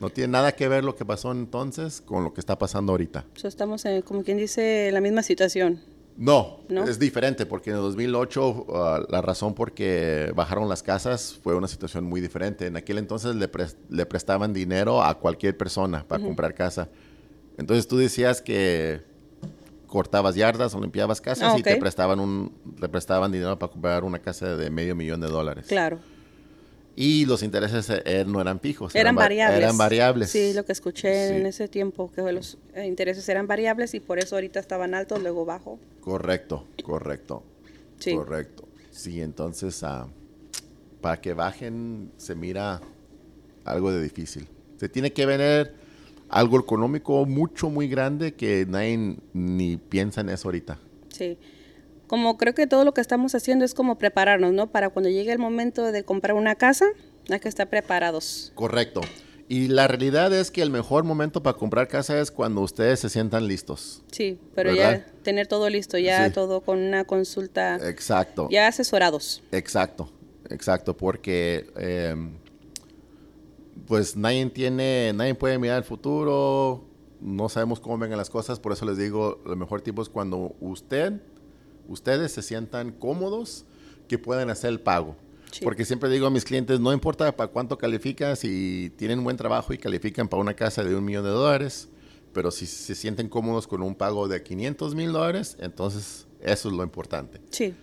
[0.00, 3.26] No tiene nada que ver lo que pasó entonces con lo que está pasando ahorita.
[3.34, 5.80] So, estamos en, como quien dice, en la misma situación.
[6.16, 6.84] No, ¿No?
[6.84, 11.54] es diferente porque en el 2008 ah, la razón por que bajaron las casas fue
[11.54, 12.66] una situación muy diferente.
[12.66, 16.88] En aquel entonces le, pres- le prestaban dinero a cualquier persona para comprar casa.
[17.56, 19.00] Entonces tú decías que
[19.86, 24.04] cortabas yardas o limpiabas casas Ah, y te prestaban un te prestaban dinero para comprar
[24.04, 25.66] una casa de medio millón de dólares.
[25.68, 25.98] Claro.
[26.96, 29.58] Y los intereses eh, eh, no eran fijos, Eran va- variables.
[29.58, 30.30] Eran variables.
[30.30, 31.48] Sí, lo que escuché en Sí.
[31.48, 35.44] ese tiempo, que los eh, intereses eran variables y por eso ahorita estaban altos, luego
[35.44, 35.78] bajo.
[36.00, 37.42] Correcto, correcto.
[37.98, 38.14] Sí.
[38.14, 38.64] Correcto.
[38.90, 40.08] Sí, entonces ah,
[41.00, 42.80] para que bajen se mira
[43.64, 44.46] algo de difícil.
[44.78, 45.74] Se tiene que ver
[46.28, 50.78] algo económico mucho, muy grande que nadie ni piensa en eso ahorita.
[51.08, 51.38] Sí.
[52.10, 54.66] Como creo que todo lo que estamos haciendo es como prepararnos, ¿no?
[54.72, 56.86] Para cuando llegue el momento de comprar una casa,
[57.28, 58.50] hay que estar preparados.
[58.56, 59.00] Correcto.
[59.46, 63.08] Y la realidad es que el mejor momento para comprar casa es cuando ustedes se
[63.10, 64.02] sientan listos.
[64.10, 65.06] Sí, pero ¿Verdad?
[65.06, 66.32] ya tener todo listo, ya Sí.
[66.32, 68.48] todo con una consulta, Exacto.
[68.50, 69.40] ya asesorados.
[69.52, 70.10] Exacto,
[70.48, 72.16] exacto, porque eh,
[73.86, 76.84] pues nadie tiene, nadie puede mirar el futuro,
[77.20, 80.56] no sabemos cómo vengan las cosas, por eso les digo, el mejor tiempo es cuando
[80.60, 81.20] usted,
[81.90, 83.66] ustedes se sientan cómodos
[84.08, 85.16] que pueden hacer el pago.
[85.52, 85.64] Sí.
[85.64, 89.36] Porque siempre digo a mis clientes, no importa para cuánto califican, si tienen un buen
[89.36, 91.88] trabajo y califican para una casa de un millón de dólares,
[92.32, 96.74] pero si se sienten cómodos con un pago de 500 mil dólares, entonces eso es
[96.74, 97.40] lo importante.
[97.50, 97.74] Sí,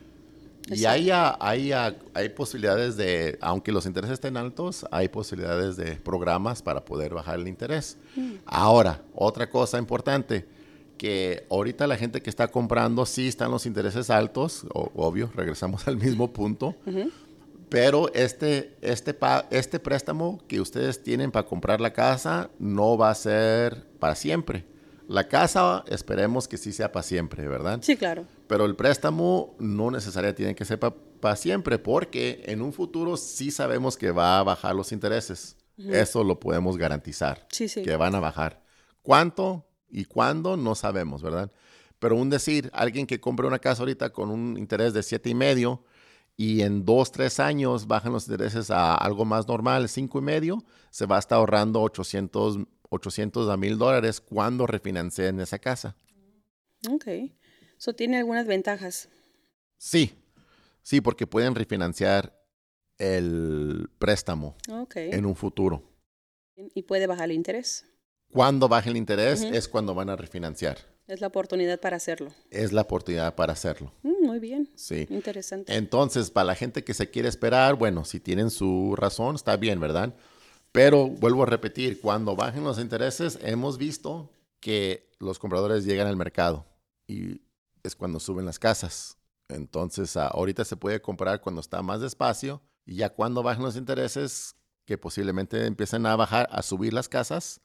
[0.69, 6.61] Y hay, hay, hay posibilidades de, aunque los intereses estén altos, hay posibilidades de programas
[6.61, 7.97] para poder bajar el interés.
[8.45, 10.45] Ahora, otra cosa importante,
[10.97, 15.87] que ahorita la gente que está comprando sí están los intereses altos, o- obvio, regresamos
[15.87, 16.75] al mismo punto,
[17.69, 19.15] pero este, este,
[19.51, 24.65] este préstamo que ustedes tienen para comprar la casa no va a ser para siempre.
[25.09, 27.79] La casa esperemos que sí sea para siempre, ¿verdad?
[27.81, 28.25] sí, claro.
[28.47, 33.51] Pero el préstamo no necesariamente tiene que ser para siempre, porque en un futuro sí
[33.51, 35.55] sabemos que va a bajar los intereses.
[35.77, 37.83] Eso lo podemos garantizar, Sí, sí.
[37.83, 38.63] que van a bajar.
[39.03, 40.57] ¿Cuánto y cuándo?
[40.57, 41.51] No sabemos, ¿verdad?
[41.99, 45.35] Pero un decir, alguien que compre una casa ahorita con un interés de siete y
[45.35, 45.83] medio
[46.35, 50.63] y en dos, tres años bajan los intereses a algo más normal, cinco y medio,
[50.91, 55.95] se va a estar ahorrando 800, 800 a mil dólares cuando refinancien esa casa.
[56.89, 57.07] Ok.
[57.77, 59.09] Eso tiene algunas ventajas.
[59.77, 60.13] Sí,
[60.83, 62.39] sí, porque pueden refinanciar
[62.99, 64.55] el préstamo
[64.95, 65.83] en un futuro.
[66.55, 67.85] Y puede bajar el interés.
[68.31, 69.53] Cuando baje el interés Ujú.
[69.55, 70.77] es cuando van a refinanciar.
[71.07, 72.33] Es la oportunidad para hacerlo.
[72.51, 73.93] Es la oportunidad para hacerlo.
[74.03, 74.69] Mm, muy bien.
[74.75, 75.07] Sí.
[75.09, 75.73] Interesante.
[75.75, 79.79] Entonces, para la gente que se quiere esperar, bueno, si tienen su razón, está bien,
[79.79, 80.13] ¿verdad?
[80.73, 86.17] Pero vuelvo a repetir, cuando bajen los intereses, hemos visto que los compradores llegan al
[86.17, 86.65] mercado.
[87.09, 87.41] y
[87.83, 89.17] es cuando suben las casas.
[89.47, 93.77] Entonces, ah, ahorita se puede comprar cuando está más despacio y ya cuando bajan los
[93.77, 97.61] intereses, que posiblemente empiecen a bajar, a subir las casas,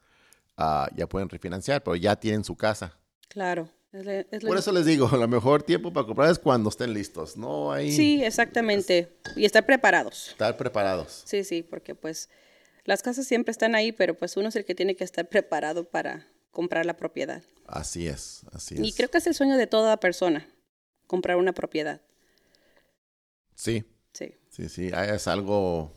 [0.57, 2.99] ah, ya pueden refinanciar, pero ya tienen su casa.
[3.29, 3.69] Claro.
[3.93, 6.69] es le- es lo- Por eso les digo, el mejor tiempo para comprar es cuando
[6.71, 7.37] estén listos.
[7.37, 9.13] No hay Sí, exactamente.
[9.37, 10.29] Y estar preparados.
[10.31, 11.23] estar preparados.
[11.27, 12.29] Sí, sí, porque pues
[12.85, 15.85] las casas siempre están ahí, pero pues uno es el que tiene que estar preparado
[15.89, 17.43] para comprar la propiedad.
[17.67, 18.97] Así es, así Y es.
[18.97, 20.49] creo que es el sueño de toda persona,
[21.07, 22.01] comprar una propiedad.
[23.55, 24.91] Sí, Sí, sí, sí.
[24.93, 25.93] ah, Es algo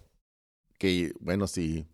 [0.77, 1.85] que, bueno, si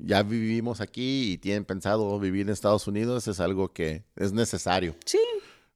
[0.00, 4.94] ya vivimos aquí y tienen pensado vivir en Estados Unidos, es algo que es necesario.
[5.04, 5.18] sí,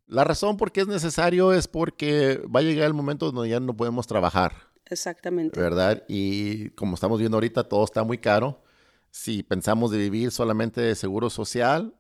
[0.07, 3.61] La razón por qué es necesario es porque va a llegar el momento donde ya
[3.61, 4.53] no podemos trabajar,
[4.87, 5.59] exactamente.
[5.59, 6.05] ¿verdad?
[6.09, 8.63] Y como estamos viendo ahorita, todo está muy caro.
[9.11, 11.95] Si pensamos de vivir solamente de seguro social,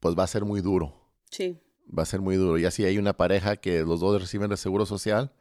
[0.00, 0.96] pues va a ser muy duro.
[1.30, 1.58] Sí,
[1.96, 2.56] Va a ser muy duro.
[2.56, 5.32] Ya si hay una pareja que los dos reciben de seguro social,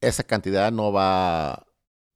[0.00, 1.66] esa cantidad no va,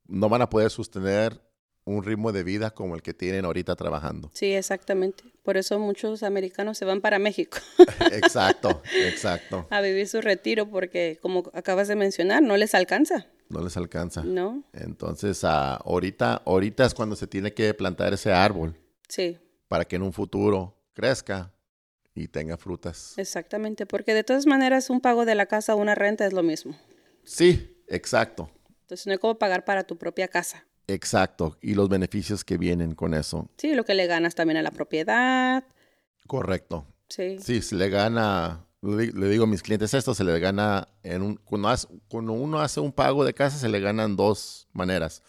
[0.07, 1.43] no van a poder sostener
[1.85, 4.31] un ritmo de vida como el que tienen ahorita trabajando.
[4.35, 5.25] sí, exactamente.
[5.43, 7.59] Por eso muchos americanos se van para México
[8.13, 9.67] Exacto, exacto.
[9.71, 14.23] a vivir su retiro porque, como acabas de mencionar, no les alcanza, No les alcanza.
[14.23, 14.63] ¿no?
[14.73, 18.77] Entonces, ah, ahorita, ahorita es cuando se tiene que plantar ese árbol
[19.09, 21.53] Sí, para que en un futuro crezca
[22.15, 23.15] y tenga frutas.
[23.19, 23.85] exactamente.
[23.87, 26.77] Porque de todas maneras, un pago de la casa o una renta es lo mismo.
[27.25, 28.51] Sí, exacto,
[28.83, 30.65] Entonces no hay como pagar para tu propia casa.
[30.93, 31.57] Exacto.
[31.61, 33.49] Y los beneficios que vienen con eso.
[33.59, 35.65] Sí, lo que le ganas también a la propiedad.
[36.27, 36.87] Correcto.
[37.09, 40.39] Sí, Sí, se le gana, le di- le digo a mis clientes esto, se le
[40.39, 44.17] gana en un, cuando, hace- cuando uno hace un pago de casa se le ganan
[44.17, 45.23] dos maneras.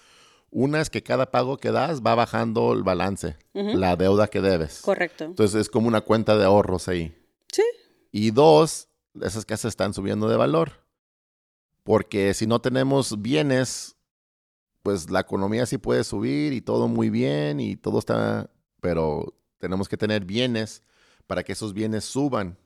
[0.49, 4.81] Una es que cada pago que das va bajando el balance, la deuda que debes.
[4.81, 5.25] correcto.
[5.25, 7.17] Entonces es como una cuenta de ahorros ahí.
[7.51, 7.63] Sí,
[8.11, 8.87] Y dos,
[9.21, 10.83] esas casas están subiendo de valor.
[11.83, 13.95] Porque si no tenemos bienes,
[14.83, 18.49] pues la economía sí puede subir y todo muy bien y todo está,
[18.81, 20.83] pero tenemos que tener bienes
[21.25, 22.57] para que esos bienes suban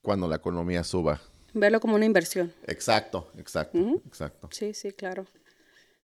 [0.00, 1.20] cuando la economía suba.
[1.52, 2.52] verlo como una inversión.
[2.66, 4.48] Exacto, exacto, exacto.
[4.52, 5.26] Sí, sí, claro.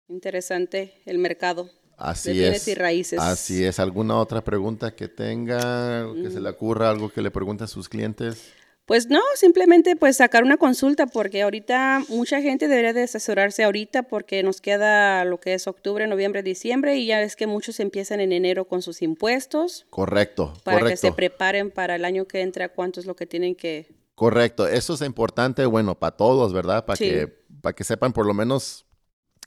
[0.09, 2.68] Interesante el mercado de Así bienes es.
[2.68, 3.20] y raíces.
[3.20, 3.79] Así es.
[3.79, 6.42] ¿Alguna otra pregunta que tenga, que se Mm.
[6.44, 8.53] le ocurra, algo que le pregunte a sus clientes?
[8.88, 14.05] Pues no, simplemente pues sacar una consulta porque ahorita mucha gente debería de asesorarse ahorita
[14.05, 18.20] porque nos queda lo que es octubre, noviembre, diciembre y ya ves que muchos empiezan
[18.20, 20.88] en enero con sus impuestos Correcto, para correcto.
[21.03, 23.94] que se preparen para el año que entra cuánto es lo que tienen que...
[24.14, 26.87] Correcto, eso es importante, bueno, para todos, ¿verdad?
[26.87, 27.11] Para Sí.
[27.11, 27.29] que,
[27.61, 28.87] para que sepan por lo menos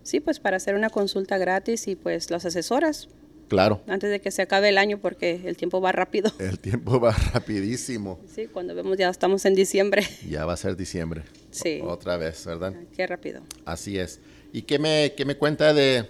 [0.05, 3.09] Sí, pues para hacer una consulta gratis y pues las asesoras
[3.49, 6.31] Claro, antes de que se acabe el año porque el tiempo va rápido.
[6.39, 8.21] el tiempo va rapidísimo.
[8.33, 10.03] Sí, cuando vemos ya estamos en diciembre.
[10.31, 11.25] Ya va a ser diciembre.
[11.59, 11.81] Sí.
[11.83, 12.75] Otra vez, ¿verdad?
[12.97, 13.43] Qué rápido.
[13.65, 14.21] Así es.
[14.53, 16.07] ¿Y qué me, qué me cuenta de,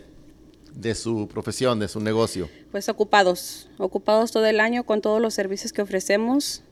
[0.74, 2.48] de su profesión, de su negocio?
[2.70, 6.62] Pues ocupados, ocupados todo el año con todos los servicios que ofrecemos.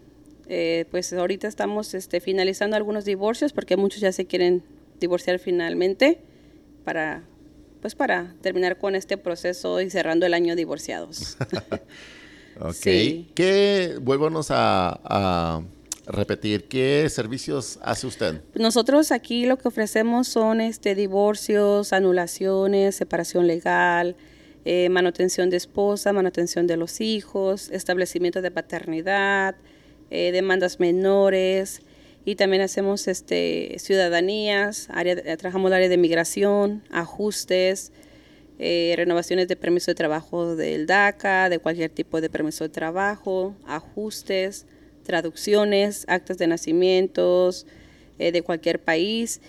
[0.49, 4.63] Eh, pues ahorita estamos este, finalizando algunos divorcios porque muchos ya se quieren
[5.01, 6.21] divorciar finalmente
[6.85, 7.25] para,
[7.81, 11.37] pues para terminar con este proceso y cerrando el año divorciados.
[12.59, 12.73] Ok.
[12.73, 13.31] Sí.
[13.35, 15.63] ¿Qué, vuélvanos a, a
[16.07, 18.41] repetir, qué servicios hace usted?
[18.55, 24.17] Nosotros aquí lo que ofrecemos son este divorcios, anulaciones, separación legal,
[24.65, 29.57] eh, manutención de esposa, manutención de los hijos, establecimiento de paternidad,
[30.11, 31.83] eh, demandas menores
[32.25, 37.93] y también hacemos este, ciudadanías, área, trabajamos el área de migración, ajustes,
[38.59, 43.55] eh, renovaciones de permiso de trabajo del DACA, de cualquier tipo de permiso de trabajo,
[43.67, 44.67] ajustes,
[45.07, 47.67] traducciones, actas de nacimientos
[48.19, 49.41] de cualquier país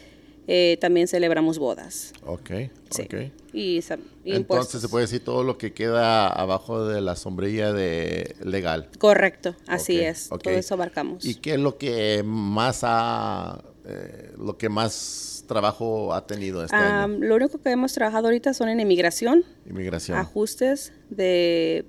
[0.49, 2.13] eh, también celebramos bodas.
[2.25, 2.51] Ok,
[2.89, 3.01] sí.
[3.01, 3.15] ok.
[3.51, 3.83] Y,
[4.23, 8.89] Entonces se puede decir todo lo que queda abajo de la sombrilla de legal.
[8.97, 10.29] Correcto, así es.
[10.29, 11.25] Todo eso abarcamos.
[11.25, 16.77] ¿Y qué es lo que más ha, eh, lo que más trabajo ha tenido este
[16.77, 17.17] año?
[17.19, 19.43] Lo único que hemos trabajado ahorita son en inmigración.
[19.69, 20.17] Inmigración.
[20.17, 21.83] Ajustes de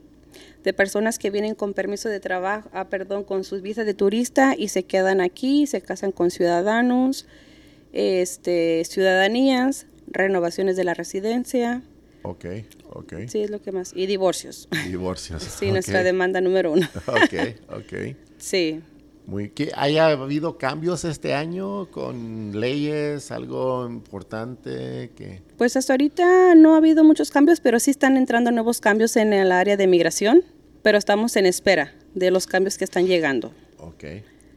[0.69, 4.55] de personas que vienen con permiso de trabajo, ah, perdón, con sus visas de turista
[4.55, 7.27] y se quedan aquí, se casan con ciudadanos,
[7.95, 11.81] este, ciudadanías, renovaciones de la residencia.
[12.23, 12.45] Ok,
[12.91, 13.15] ok.
[13.29, 13.95] Sí, es lo que más.
[13.97, 14.69] Y divorcios.
[14.87, 15.43] Divorcios.
[15.43, 16.87] sí, nuestra demanda número uno.
[17.07, 17.35] ok,
[17.71, 18.17] ok.
[18.37, 18.83] Sí.
[19.25, 25.13] Muy, ¿que ¿Haya habido cambios este año con leyes, algo importante?
[25.17, 29.17] que Pues hasta ahorita no ha habido muchos cambios, pero sí están entrando nuevos cambios
[29.17, 30.45] en el área de migración,
[30.83, 33.53] pero estamos en espera de los cambios que están llegando.
[33.79, 34.05] Ok.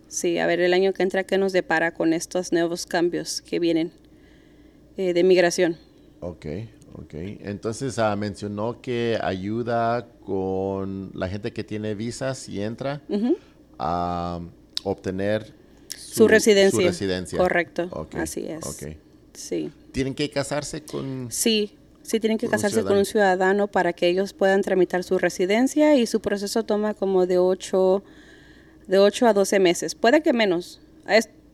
[0.07, 3.59] Sí, a ver el año que entra qué nos depara con estos nuevos cambios que
[3.59, 3.91] vienen
[4.97, 5.77] eh, de migración.
[6.19, 6.45] Ok,
[6.93, 7.13] ok.
[7.13, 13.01] Entonces ah, mencionó que ayuda con la gente que tiene visas y entra
[13.79, 14.41] a
[14.83, 15.53] obtener
[15.87, 17.37] su, residencia.
[17.37, 18.65] Correcto, así es.
[18.65, 18.97] Okay.
[19.33, 19.71] Sí.
[19.91, 21.27] ¿Tienen que casarse con...?
[21.31, 21.77] Sí,
[22.11, 26.05] sí tienen que casarse con un ciudadano para que ellos puedan tramitar su residencia y
[26.05, 28.03] su proceso toma como de ocho
[28.87, 30.81] de 8 a 12 meses, puede que menos.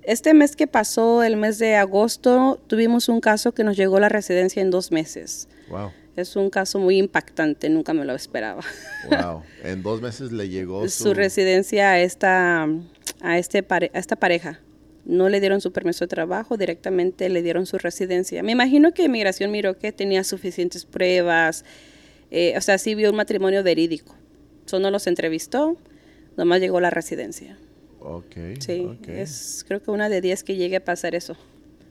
[0.02, 4.00] Este mes que pasó, el mes de agosto, tuvimos un caso que nos llegó a
[4.00, 5.48] la residencia en dos meses.
[5.70, 5.92] Wow.
[6.16, 8.64] Es un caso muy impactante, nunca me lo esperaba.
[9.10, 12.68] Wow, en dos meses le llegó su, residencia a esta,
[13.22, 14.60] a, este a esta pareja.
[15.08, 18.44] No le dieron su permiso de trabajo, directamente le dieron su residencia.
[18.44, 21.64] Me imagino que Inmigración miró que tenía suficientes pruebas,
[22.30, 24.14] eh, o sea, sí vio un matrimonio verídico.
[24.66, 25.78] Solo los entrevistó,
[26.36, 27.58] nomás llegó la residencia.
[28.02, 28.36] Ok.
[28.60, 31.38] Sí, es creo que una de diez que llegue a pasar eso.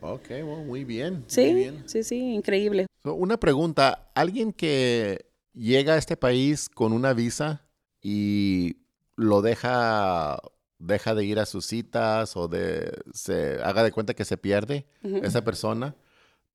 [0.02, 0.30] Ok,
[0.66, 1.24] muy bien.
[1.26, 2.86] Sí, sí, sí, increíble.
[3.02, 5.24] una pregunta, ¿alguien que
[5.54, 7.66] llega a este país con una visa
[8.02, 8.76] y
[9.16, 10.38] lo deja
[10.78, 14.86] deja de ir a sus citas o de se haga de cuenta que se pierde
[15.22, 15.96] esa persona,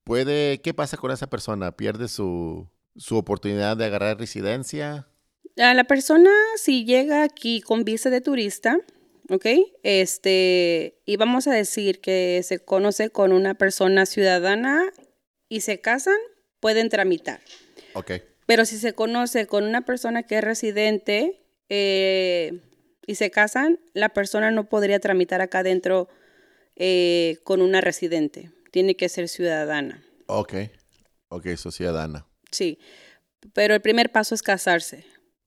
[0.04, 1.76] puede ¿qué pasa con esa persona?
[1.76, 5.08] ¿Pierde su su oportunidad de agarrar residencia?
[5.56, 8.80] la persona, si llega aquí con visa de turista,
[9.30, 9.46] ¿ok?
[9.84, 14.92] Este, y vamos a decir que se conoce con una persona ciudadana
[15.50, 16.18] y se casan,
[16.60, 17.42] pueden tramitar.
[17.94, 18.12] Ok.
[18.46, 22.60] Pero si se conoce con una persona que es residente eh,
[23.06, 26.08] y se casan, la persona no podría tramitar acá adentro
[26.76, 28.52] eh, con una residente.
[28.72, 30.04] Tiene que ser ciudadana.
[30.28, 30.54] Ok.
[31.30, 32.26] Ok, eso ciudadana.
[32.52, 32.80] Sí.
[33.54, 35.06] Pero el primer paso es casarse.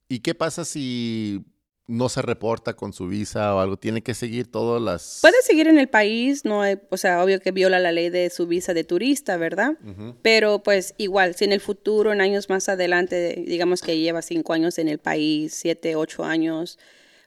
[0.09, 1.45] ¿Y qué pasa si
[1.87, 3.77] no se reporta con su visa o algo?
[3.77, 5.19] ¿Tiene que seguir todas las...?
[5.23, 8.31] Puede seguir en el país, no hay, o sea, obvio que viola la ley de
[8.31, 9.79] su visa de turista, ¿verdad?
[10.23, 14.53] Pero pues igual, si en el futuro, en años más adelante, digamos que lleva cinco
[14.55, 16.79] años en el país, siete, ocho años,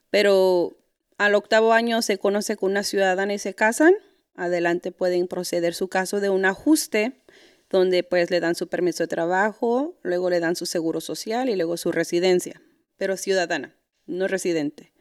[0.09, 0.77] pero
[1.17, 3.93] al octavo año se conoce con una ciudadana y se casan,
[4.35, 7.21] adelante pueden proceder su caso de un ajuste
[7.69, 11.55] donde pues le dan su permiso de trabajo, luego le dan su seguro social y
[11.55, 12.61] luego su residencia
[12.97, 14.91] pero ciudadana, no residente.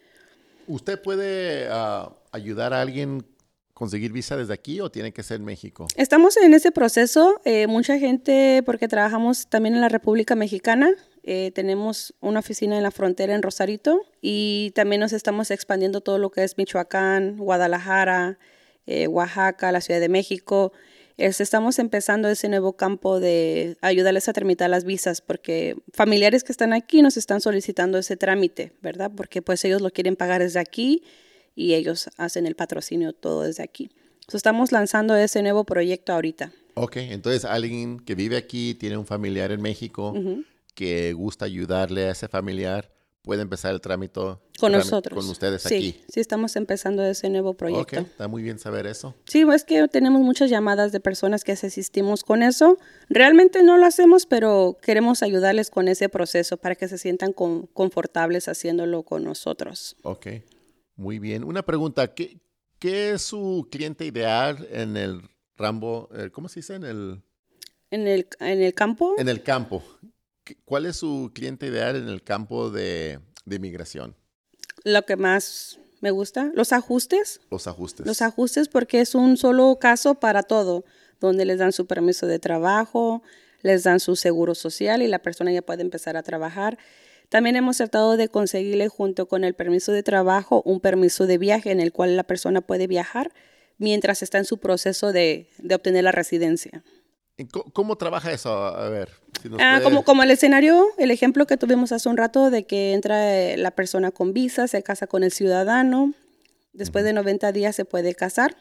[0.66, 3.26] ¿Usted puede ah, ayudar a alguien
[3.72, 5.86] conseguir visa desde aquí o tiene que ser en México?
[5.96, 7.40] Estamos en ese proceso.
[7.44, 10.90] Eh, mucha gente, porque trabajamos también en la República Mexicana,
[11.26, 16.18] eh, tenemos una oficina en la frontera en Rosarito y también nos estamos expandiendo todo
[16.18, 18.38] lo que es Michoacán, Guadalajara,
[18.86, 20.72] eh, Oaxaca, la Ciudad de México
[21.16, 26.72] estamos empezando ese nuevo campo de ayudarles a tramitar las visas, porque familiares que están
[26.72, 29.10] aquí nos están solicitando ese trámite, ¿verdad?
[29.14, 31.02] Porque pues ellos lo quieren pagar desde aquí
[31.54, 33.90] y ellos hacen el patrocinio todo desde aquí.
[34.32, 36.52] estamos lanzando ese nuevo proyecto ahorita.
[36.74, 40.14] Ok, entonces alguien que vive aquí, tiene un familiar en México,
[40.76, 44.20] que gusta ayudarle a ese familiar, puede empezar el trámite
[44.60, 45.18] con nosotros.
[45.18, 46.00] Con ustedes sí, aquí.
[46.08, 48.00] Sí, estamos empezando ese nuevo proyecto.
[48.00, 49.16] Ok, está muy bien saber eso.
[49.24, 52.78] Sí, es que tenemos muchas llamadas de personas que asistimos con eso.
[53.08, 58.46] Realmente no lo hacemos, pero queremos ayudarles con ese proceso para que se sientan confortables
[58.46, 59.96] haciéndolo con nosotros.
[60.02, 60.26] Ok,
[60.94, 61.42] muy bien.
[61.42, 62.38] Una pregunta, ¿qué,
[62.78, 65.22] qué es su cliente ideal en el
[65.56, 66.74] Rambo, eh, ¿cómo se dice?
[66.74, 67.22] En el...
[67.90, 69.14] En el, en el campo.
[69.16, 69.82] En el campo.
[70.46, 74.14] ¿Qué- ¿Cuál es su cliente ideal en el campo de, de inmigración?
[74.84, 78.06] Lo que más me gusta, los ajustes, Los ajustes.
[78.06, 80.84] los ajustes porque es un solo caso para todo,
[81.20, 83.22] donde les dan su permiso de trabajo,
[83.62, 86.78] les dan su seguro social y la persona ya puede empezar a trabajar.
[87.28, 91.72] También hemos tratado de conseguirle junto con el permiso de trabajo un permiso de viaje
[91.72, 93.32] en el cual la persona puede viajar
[93.78, 96.84] mientras está en su proceso de, de obtener la residencia.
[97.38, 98.50] ¿Y co- ¿Cómo, trabaja eso?
[98.52, 99.10] A ver.
[99.42, 102.50] si nos Ah, puede- como, como el escenario, el ejemplo que tuvimos hace un rato
[102.50, 106.14] de que entra eh, la persona con visa, se casa con el ciudadano,
[106.72, 108.56] después de 90 días se puede casar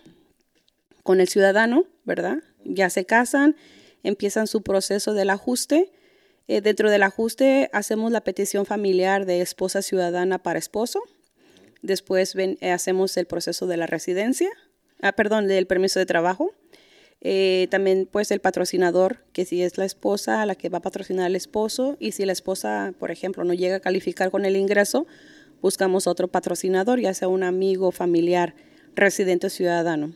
[1.04, 2.38] con el ciudadano, ¿verdad?
[2.66, 3.56] Ya se casan,
[4.04, 5.92] empiezan su proceso del ajuste.
[6.48, 11.02] Eh, dentro del ajuste hacemos la petición familiar de esposa ciudadana para esposo.
[11.82, 14.50] Después ven- eh, hacemos el proceso de la residencia,
[15.02, 16.52] ah, perdón, del permiso de trabajo.
[17.22, 20.82] Eh, también pues el patrocinador, que si es la esposa a la que va a
[20.82, 24.56] patrocinar al esposo y si la esposa, por ejemplo, no llega a calificar con el
[24.56, 25.08] ingreso,
[25.62, 28.54] buscamos otro patrocinador, ya sea un amigo, familiar,
[28.96, 30.14] residente ciudadano.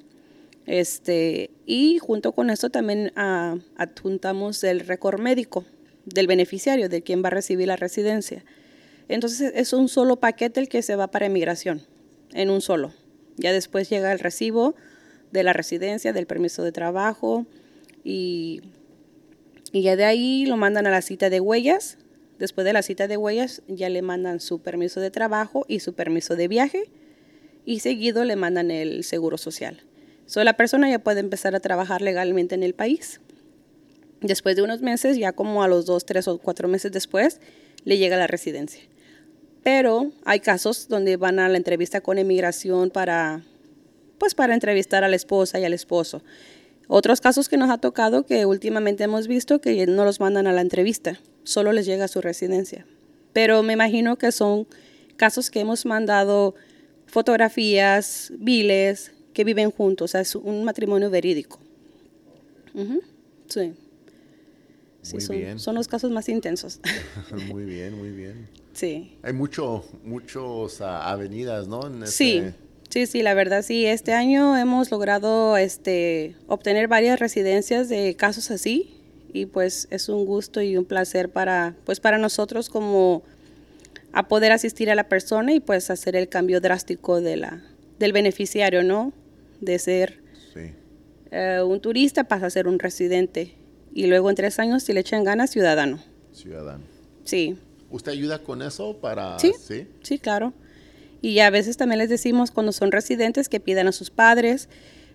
[0.65, 5.65] Este, y junto con esto también ah, adjuntamos el récord médico
[6.05, 8.45] del beneficiario, de quien va a recibir la residencia.
[9.07, 11.81] Entonces es un solo paquete el que se va para inmigración,
[12.33, 12.93] en un solo.
[13.37, 14.75] Ya después llega el recibo
[15.31, 17.45] de la residencia, del permiso de trabajo
[18.03, 18.61] y,
[19.71, 21.97] y ya de ahí lo mandan a la cita de huellas.
[22.37, 25.93] Después de la cita de huellas ya le mandan su permiso de trabajo y su
[25.93, 26.89] permiso de viaje
[27.65, 29.83] y seguido le mandan el seguro social.
[30.25, 33.19] So, la persona ya puede empezar a trabajar legalmente en el país.
[34.21, 37.39] Después de unos meses, ya como a los dos, tres o cuatro meses después,
[37.83, 38.81] le llega la residencia.
[39.63, 43.43] Pero hay casos donde van a la entrevista con inmigración para,
[44.19, 46.21] pues para entrevistar a la esposa y al esposo.
[46.87, 50.53] Otros casos que nos ha tocado que últimamente hemos visto que no los mandan a
[50.53, 52.85] la entrevista, solo les llega su residencia.
[53.33, 54.67] Pero me imagino que son
[55.17, 56.55] casos que hemos mandado
[57.05, 61.59] fotografías, biles, que viven juntos, o sea, es un matrimonio verídico.
[63.47, 63.73] Sí.
[65.01, 65.59] Sí, Muy son, bien.
[65.59, 66.79] son los casos más intensos.
[67.49, 68.47] muy bien, muy bien.
[68.73, 69.17] sí.
[69.23, 71.87] Hay mucho, muchos ah, avenidas, ¿no?
[71.87, 72.55] En Sí, este- sí,
[72.89, 73.85] sí, la verdad sí.
[73.85, 78.95] Este año hemos logrado este, obtener varias residencias de casos así
[79.31, 83.23] y pues es un gusto y un placer para, pues para nosotros como
[84.11, 87.61] a poder asistir a la persona y pues hacer el cambio drástico de la,
[87.99, 89.13] del beneficiario, ¿no?
[89.61, 90.19] De ser
[90.53, 90.71] sí.
[91.31, 93.53] eh, un turista pasa a ser un residente
[93.93, 95.99] y luego en tres años si le echan ganas ciudadano.
[96.33, 96.83] Ciudadano.
[97.23, 97.57] Sí.
[97.91, 99.37] ¿Usted ayuda con eso para...?
[99.37, 99.53] Sí.
[99.59, 99.87] ¿Sí?
[100.01, 100.53] Sí, claro.
[101.21, 104.69] Y a veces también les decimos cuando son residentes que pidan a sus padres,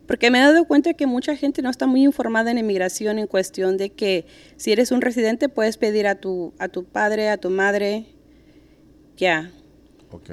[0.06, 3.26] porque me he dado cuenta que mucha gente no está muy informada en inmigración en
[3.26, 4.26] cuestión de que
[4.56, 8.06] si eres un residente puedes pedir a tu, a tu padre, a tu madre,
[9.16, 9.50] ya,
[10.14, 10.30] Ok.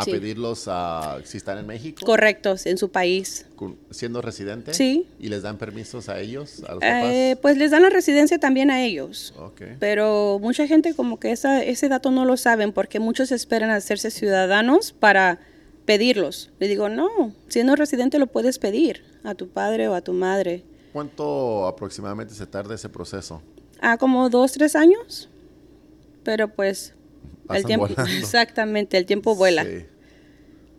[0.00, 0.12] A Sí.
[0.12, 1.18] pedirlos a...
[1.24, 3.46] Si están en México, correctos en su país.
[3.90, 4.72] siendo residente.
[4.74, 5.06] Sí.
[5.18, 7.42] ¿Y les dan permisos a ellos, a los Eh, papás?
[7.42, 9.34] pues les dan la residencia también a ellos.
[9.80, 14.10] Pero mucha gente como que esa, ese dato no lo saben porque muchos esperan hacerse
[14.10, 15.40] ciudadanos para
[15.84, 16.50] pedirlos.
[16.60, 17.08] Le digo, no,
[17.48, 20.62] siendo residente lo puedes pedir a tu padre o a tu madre.
[20.92, 23.42] ¿Cuánto aproximadamente se tarda ese proceso?
[23.80, 25.28] Ah, como dos, tres años.
[26.24, 26.94] Pero pues
[27.56, 28.12] el tiempo, volando.
[28.18, 29.64] exactamente, el tiempo vuela.
[29.64, 29.84] Sí.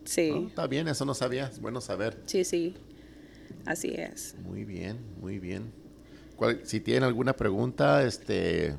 [0.05, 1.47] Sí, No, está bien, eso no sabía.
[1.47, 2.17] Es bueno saber.
[2.26, 2.76] sí, sí.
[3.65, 4.36] Así es.
[4.43, 5.72] Muy bien, muy bien.
[6.36, 8.76] ¿Cuál- si tienen alguna pregunta, este,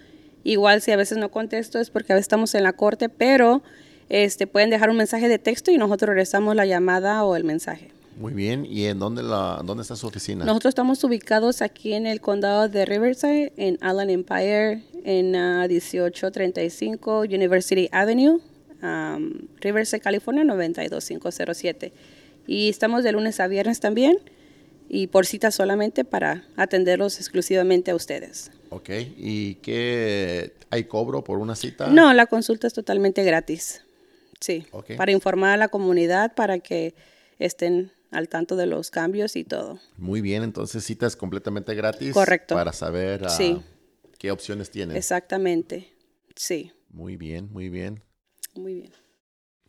[0.42, 3.62] Igual si a veces no contesto es porque a veces estamos en la corte, pero
[4.08, 7.90] este, pueden dejar un mensaje de texto y nosotros regresamos la llamada o el mensaje.
[8.16, 8.66] Muy bien.
[8.66, 10.44] ¿Y en dónde, la, dónde está su oficina?
[10.44, 17.20] Nosotros estamos ubicados aquí en el condado de Riverside, en Allen Empire, en ah, 1835
[17.20, 18.40] University Avenue,
[18.82, 21.92] um, Riverside, California, 92507.
[22.46, 24.18] Y estamos de lunes a viernes también
[24.88, 28.52] y por cita solamente para atenderlos exclusivamente a ustedes.
[28.70, 28.90] Ok.
[29.16, 31.88] ¿Y qué hay cobro por una cita?
[31.88, 33.82] No, la consulta es totalmente gratis.
[34.44, 34.66] Sí,
[34.98, 36.94] para informar a la comunidad, para que
[37.38, 39.80] estén al tanto de los cambios y todo.
[39.96, 42.12] Muy bien, entonces citas completamente gratis.
[42.12, 42.54] Correcto.
[42.54, 43.62] Para saber ah, Sí.
[44.18, 44.98] qué opciones tienen.
[44.98, 45.88] Exactamente.
[46.36, 48.02] Sí, Muy bien, muy bien.
[48.54, 48.92] muy bien.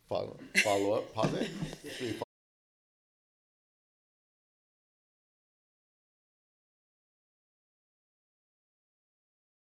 [0.08, 2.20] Follow, follow up, pause it.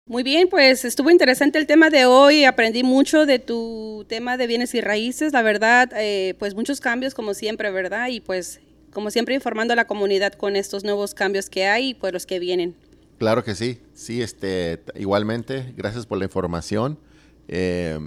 [0.09, 4.47] Muy bien, pues estuvo interesante el tema de hoy, aprendí mucho de tu tema de
[4.47, 8.09] bienes y raíces, la verdad, eh, pues muchos cambios como siempre, ¿verdad?
[8.09, 8.59] Y pues
[8.91, 12.25] como siempre informando a la comunidad con estos nuevos cambios que hay y pues los
[12.25, 12.75] que vienen.
[13.19, 16.99] Claro que sí, sí, este, igualmente, gracias por la información.
[17.47, 17.99] Eh,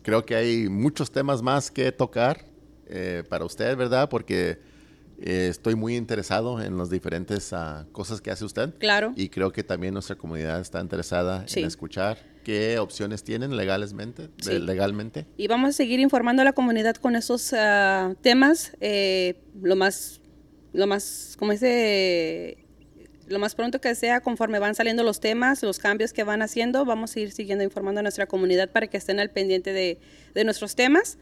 [0.00, 2.46] creo que hay muchos temas más que tocar
[2.86, 4.08] eh, para usted, ¿verdad?
[4.08, 4.58] Porque
[5.22, 8.74] eh, estoy muy interesado en las diferentes ah, cosas que hace usted.
[8.78, 9.12] Claro.
[9.16, 14.30] Y creo que también nuestra comunidad está interesada en escuchar qué opciones tienen legalmente.
[14.46, 15.26] legalmente.
[15.36, 20.20] Y vamos a seguir informando a la comunidad con esos ah, temas eh, lo más,
[20.72, 22.64] lo más, como dice,
[23.26, 26.86] lo más pronto que sea, conforme van saliendo los temas, los cambios que van haciendo,
[26.86, 29.98] vamos a ir siguiendo informando a nuestra comunidad para que estén al pendiente de,
[30.34, 31.18] de nuestros temas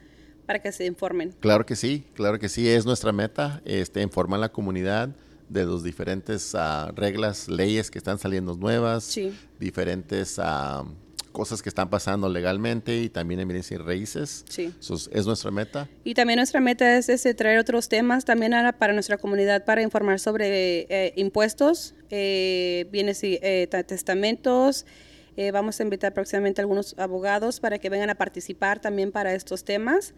[0.48, 1.34] para que se informen.
[1.40, 5.10] Claro que sí, claro que sí, es nuestra meta, este, informar a la comunidad
[5.50, 9.14] de las diferentes uh, reglas, leyes que están saliendo nuevas,
[9.58, 10.86] diferentes uh,
[11.32, 14.46] cosas que están pasando legalmente y también en bienes y raíces.
[14.48, 14.72] Sí.
[14.80, 15.86] Eso es nuestra meta.
[16.02, 20.18] Y también nuestra meta es, es traer otros temas también para nuestra comunidad para informar
[20.18, 24.86] sobre eh, impuestos, eh, bienes y eh, testamentos.
[25.52, 29.62] vamos a invitar próximamente a algunos abogados para que vengan a participar también para estos
[29.62, 30.14] temas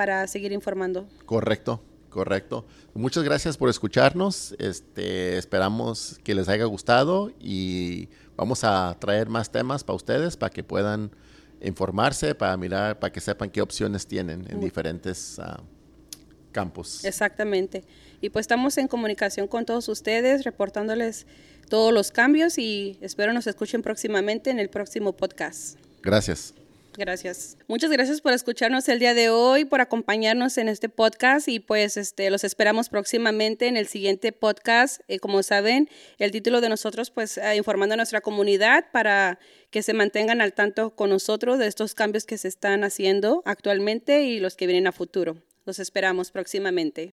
[0.00, 1.06] para seguir informando.
[1.26, 2.64] Correcto, correcto.
[2.94, 4.54] Muchas gracias por escucharnos.
[4.58, 10.48] Este, esperamos que les haya gustado y vamos a traer más temas para ustedes para
[10.48, 11.10] que puedan
[11.60, 15.60] informarse, para mirar, para que sepan qué opciones tienen en diferentes uh,
[16.50, 17.04] campos.
[17.04, 17.84] Exactamente.
[18.22, 21.26] Y pues estamos en comunicación con todos ustedes, reportándoles
[21.68, 25.76] todos los cambios y espero nos escuchen próximamente en el próximo podcast.
[26.00, 26.54] Gracias.
[26.96, 27.56] Gracias.
[27.68, 31.96] Muchas gracias por escucharnos el día de hoy, por acompañarnos en este podcast y pues
[31.96, 35.00] este los esperamos próximamente en el siguiente podcast.
[35.08, 35.88] Eh, como saben,
[36.18, 39.38] el título de nosotros pues eh, informando a nuestra comunidad para
[39.70, 44.24] que se mantengan al tanto con nosotros de estos cambios que se están haciendo actualmente
[44.24, 45.36] y los que vienen a futuro.
[45.64, 47.12] Los esperamos próximamente.